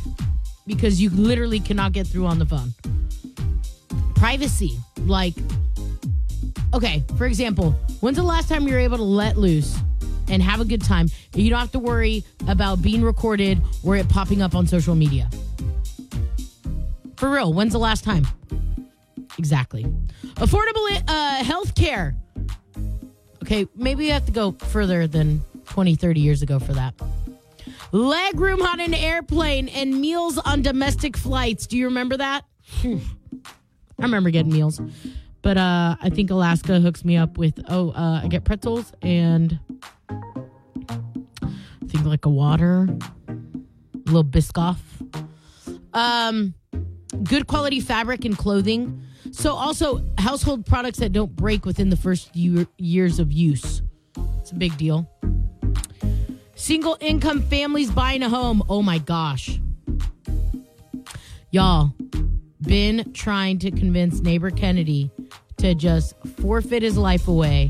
because 0.68 1.02
you 1.02 1.10
literally 1.12 1.60
cannot 1.60 1.92
get 1.92 2.08
through 2.08 2.26
on 2.26 2.40
the 2.40 2.46
phone. 2.46 2.74
Privacy. 4.16 4.78
Like, 5.06 5.36
okay, 6.74 7.04
for 7.18 7.26
example, 7.26 7.72
when's 8.00 8.18
the 8.18 8.24
last 8.24 8.50
time 8.50 8.68
you 8.68 8.74
were 8.74 8.80
able 8.80 8.98
to 8.98 9.04
let 9.04 9.38
loose 9.38 9.78
and 10.28 10.42
have 10.42 10.62
a 10.62 10.66
good 10.66 10.84
time? 10.84 11.08
You 11.34 11.50
don't 11.50 11.60
have 11.60 11.72
to 11.74 11.80
worry 11.80 12.24
about 12.48 12.82
being 12.82 13.04
recorded 13.04 13.62
or 13.84 13.96
it 13.96 14.10
popping 14.10 14.42
up 14.42 14.56
on 14.56 14.66
social 14.68 14.96
media. 14.96 15.30
For 17.18 17.30
real, 17.30 17.54
when's 17.54 17.74
the 17.74 17.80
last 17.80 18.04
time? 18.04 18.28
Exactly. 19.38 19.86
Affordable 20.36 21.02
uh, 21.08 21.44
health 21.44 21.76
care. 21.76 22.16
Okay, 23.44 23.68
maybe 23.76 24.06
you 24.06 24.12
have 24.12 24.26
to 24.26 24.32
go 24.32 24.54
further 24.54 25.08
than 25.08 25.44
20, 25.66 25.96
30 25.96 26.20
years 26.20 26.42
ago 26.42 26.58
for 26.58 26.74
that. 26.74 26.94
Leg 27.96 28.42
room 28.42 28.62
on 28.62 28.82
an 28.82 28.94
airplane 28.94 29.70
and 29.70 30.02
meals 30.02 30.38
on 30.38 30.62
domestic 30.62 31.16
flights. 31.16 31.66
Do 31.66 31.78
you 31.78 31.86
remember 31.86 32.18
that? 32.18 32.44
I 32.84 33.00
remember 33.98 34.32
getting 34.32 34.52
meals. 34.52 34.82
But 35.42 35.56
uh, 35.56 35.96
I 36.02 36.10
think 36.10 36.30
Alaska 36.30 36.82
hooks 36.82 37.06
me 37.06 37.16
up 37.16 37.38
with, 37.38 37.58
oh, 37.70 37.92
uh, 37.92 38.20
I 38.22 38.28
get 38.28 38.44
pretzels 38.44 38.92
and 39.02 39.58
I 40.10 41.88
think 41.88 42.04
like 42.04 42.26
a 42.26 42.30
water, 42.30 42.90
a 43.30 43.38
little 44.08 44.26
Biscoff. 44.26 44.80
Um, 45.94 46.54
good 47.24 47.48
quality 47.48 47.80
fabric 47.80 48.26
and 48.26 48.38
clothing. 48.38 49.04
So 49.32 49.54
also 49.54 50.06
household 50.18 50.66
products 50.66 51.00
that 51.00 51.14
don't 51.14 51.34
break 51.34 51.66
within 51.66 51.90
the 51.90 51.98
first 51.98 52.36
year, 52.36 52.68
years 52.78 53.20
of 53.20 53.32
use. 53.32 53.82
It's 54.42 54.52
a 54.52 54.56
big 54.56 54.76
deal. 54.76 55.10
Single 56.66 56.98
income 57.00 57.44
families 57.44 57.92
buying 57.92 58.24
a 58.24 58.28
home. 58.28 58.64
Oh 58.68 58.82
my 58.82 58.98
gosh. 58.98 59.60
Y'all, 61.52 61.94
been 62.60 63.14
trying 63.14 63.60
to 63.60 63.70
convince 63.70 64.22
neighbor 64.22 64.50
Kennedy 64.50 65.12
to 65.58 65.76
just 65.76 66.16
forfeit 66.42 66.82
his 66.82 66.98
life 66.98 67.28
away 67.28 67.70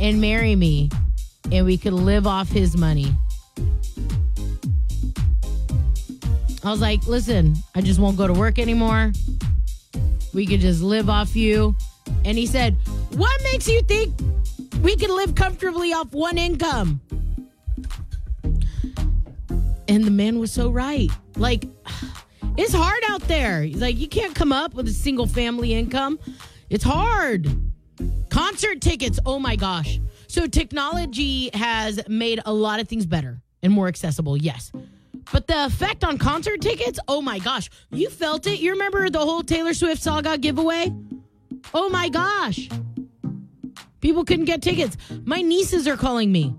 and 0.00 0.18
marry 0.18 0.56
me 0.56 0.88
and 1.52 1.66
we 1.66 1.76
could 1.76 1.92
live 1.92 2.26
off 2.26 2.48
his 2.48 2.74
money. 2.74 3.14
I 6.64 6.70
was 6.70 6.80
like, 6.80 7.06
listen, 7.06 7.54
I 7.74 7.82
just 7.82 8.00
won't 8.00 8.16
go 8.16 8.26
to 8.26 8.32
work 8.32 8.58
anymore. 8.58 9.12
We 10.32 10.46
could 10.46 10.60
just 10.60 10.80
live 10.80 11.10
off 11.10 11.36
you. 11.36 11.76
And 12.24 12.38
he 12.38 12.46
said, 12.46 12.78
What 13.10 13.42
makes 13.42 13.68
you 13.68 13.82
think 13.82 14.18
we 14.80 14.96
can 14.96 15.14
live 15.14 15.34
comfortably 15.34 15.92
off 15.92 16.14
one 16.14 16.38
income? 16.38 17.02
And 19.90 20.04
the 20.04 20.10
man 20.12 20.38
was 20.38 20.52
so 20.52 20.70
right. 20.70 21.10
Like, 21.34 21.64
it's 22.56 22.72
hard 22.72 23.02
out 23.08 23.22
there. 23.22 23.64
He's 23.64 23.80
like, 23.80 23.98
you 23.98 24.06
can't 24.06 24.36
come 24.36 24.52
up 24.52 24.72
with 24.72 24.86
a 24.86 24.92
single 24.92 25.26
family 25.26 25.74
income. 25.74 26.20
It's 26.70 26.84
hard. 26.84 27.48
Concert 28.28 28.80
tickets, 28.80 29.18
oh 29.26 29.40
my 29.40 29.56
gosh. 29.56 29.98
So 30.28 30.46
technology 30.46 31.50
has 31.54 32.00
made 32.08 32.40
a 32.46 32.52
lot 32.52 32.78
of 32.78 32.88
things 32.88 33.04
better 33.04 33.42
and 33.64 33.72
more 33.72 33.88
accessible, 33.88 34.36
yes. 34.36 34.70
But 35.32 35.48
the 35.48 35.64
effect 35.66 36.04
on 36.04 36.18
concert 36.18 36.60
tickets, 36.60 37.00
oh 37.08 37.20
my 37.20 37.40
gosh. 37.40 37.68
You 37.90 38.10
felt 38.10 38.46
it. 38.46 38.60
You 38.60 38.70
remember 38.70 39.10
the 39.10 39.18
whole 39.18 39.42
Taylor 39.42 39.74
Swift 39.74 40.00
saga 40.00 40.38
giveaway? 40.38 40.94
Oh 41.74 41.88
my 41.88 42.08
gosh. 42.08 42.68
People 44.00 44.24
couldn't 44.24 44.44
get 44.44 44.62
tickets. 44.62 44.96
My 45.24 45.42
nieces 45.42 45.88
are 45.88 45.96
calling 45.96 46.30
me. 46.30 46.54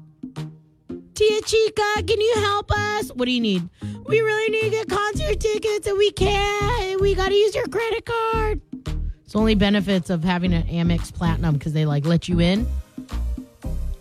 Tia 1.14 1.42
Chica, 1.42 2.04
can 2.08 2.22
you 2.22 2.34
help 2.38 2.72
us? 2.72 3.10
What 3.10 3.26
do 3.26 3.32
you 3.32 3.42
need? 3.42 3.68
We 4.06 4.22
really 4.22 4.50
need 4.50 4.64
to 4.64 4.70
get 4.70 4.90
concert 4.90 5.40
tickets 5.40 5.88
and 5.88 5.98
we 5.98 6.12
can't. 6.12 7.02
We 7.02 7.14
got 7.16 7.30
to 7.30 7.36
use 7.36 7.54
your 7.54 7.68
credit 7.68 8.06
card. 8.06 8.62
It's 9.26 9.36
only 9.36 9.56
benefits 9.56 10.10
of 10.10 10.24
having 10.24 10.54
an 10.54 10.64
Amex 10.64 11.14
Platinum 11.14 11.56
because 11.56 11.74
they 11.74 11.86
like 11.86 12.06
let 12.06 12.30
you 12.30 12.40
in. 12.40 12.68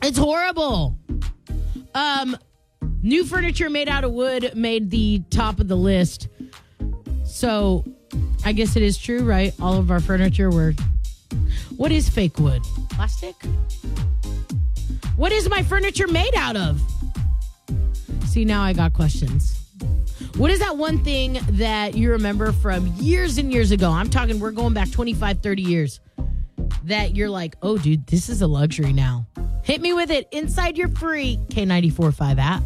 It's 0.03 0.19
horrible. 0.19 0.99
Um, 1.95 2.37
new 3.03 3.25
furniture 3.25 3.71
made 3.71 3.89
out 3.89 4.05
of 4.05 4.13
wood 4.13 4.53
made 4.55 4.91
the 4.91 5.23
top 5.31 5.61
of 5.61 5.69
the 5.69 5.77
list. 5.77 6.29
So, 7.25 7.85
I 8.45 8.53
guess 8.53 8.77
it 8.77 8.83
is 8.83 8.97
true, 8.99 9.23
right? 9.23 9.53
All 9.61 9.75
of 9.75 9.91
our 9.91 10.01
furniture 10.01 10.51
were. 10.51 10.75
What 11.77 11.93
is 11.93 12.09
fake 12.09 12.39
wood? 12.39 12.63
Plastic? 12.91 13.35
What 15.17 15.33
is 15.33 15.49
my 15.49 15.63
furniture 15.63 16.09
made 16.09 16.35
out 16.35 16.57
of? 16.57 16.81
See, 18.31 18.45
now 18.45 18.63
I 18.63 18.75
got 18.75 18.93
questions. 18.93 19.61
What 20.37 20.53
is 20.53 20.61
that 20.61 20.77
one 20.77 21.03
thing 21.03 21.41
that 21.51 21.97
you 21.97 22.13
remember 22.13 22.53
from 22.53 22.87
years 22.99 23.39
and 23.39 23.53
years 23.53 23.73
ago? 23.73 23.91
I'm 23.91 24.09
talking, 24.09 24.39
we're 24.39 24.53
going 24.53 24.73
back 24.73 24.89
25, 24.93 25.41
30 25.41 25.63
years. 25.63 25.99
That 26.85 27.17
you're 27.17 27.29
like, 27.29 27.57
oh, 27.61 27.77
dude, 27.77 28.07
this 28.07 28.29
is 28.29 28.41
a 28.41 28.47
luxury 28.47 28.93
now. 28.93 29.27
Hit 29.65 29.81
me 29.81 29.95
with 29.95 30.13
it 30.13 30.29
inside 30.31 30.79
your 30.79 30.87
free 30.91 31.41
K945 31.49 32.39
app. 32.39 32.63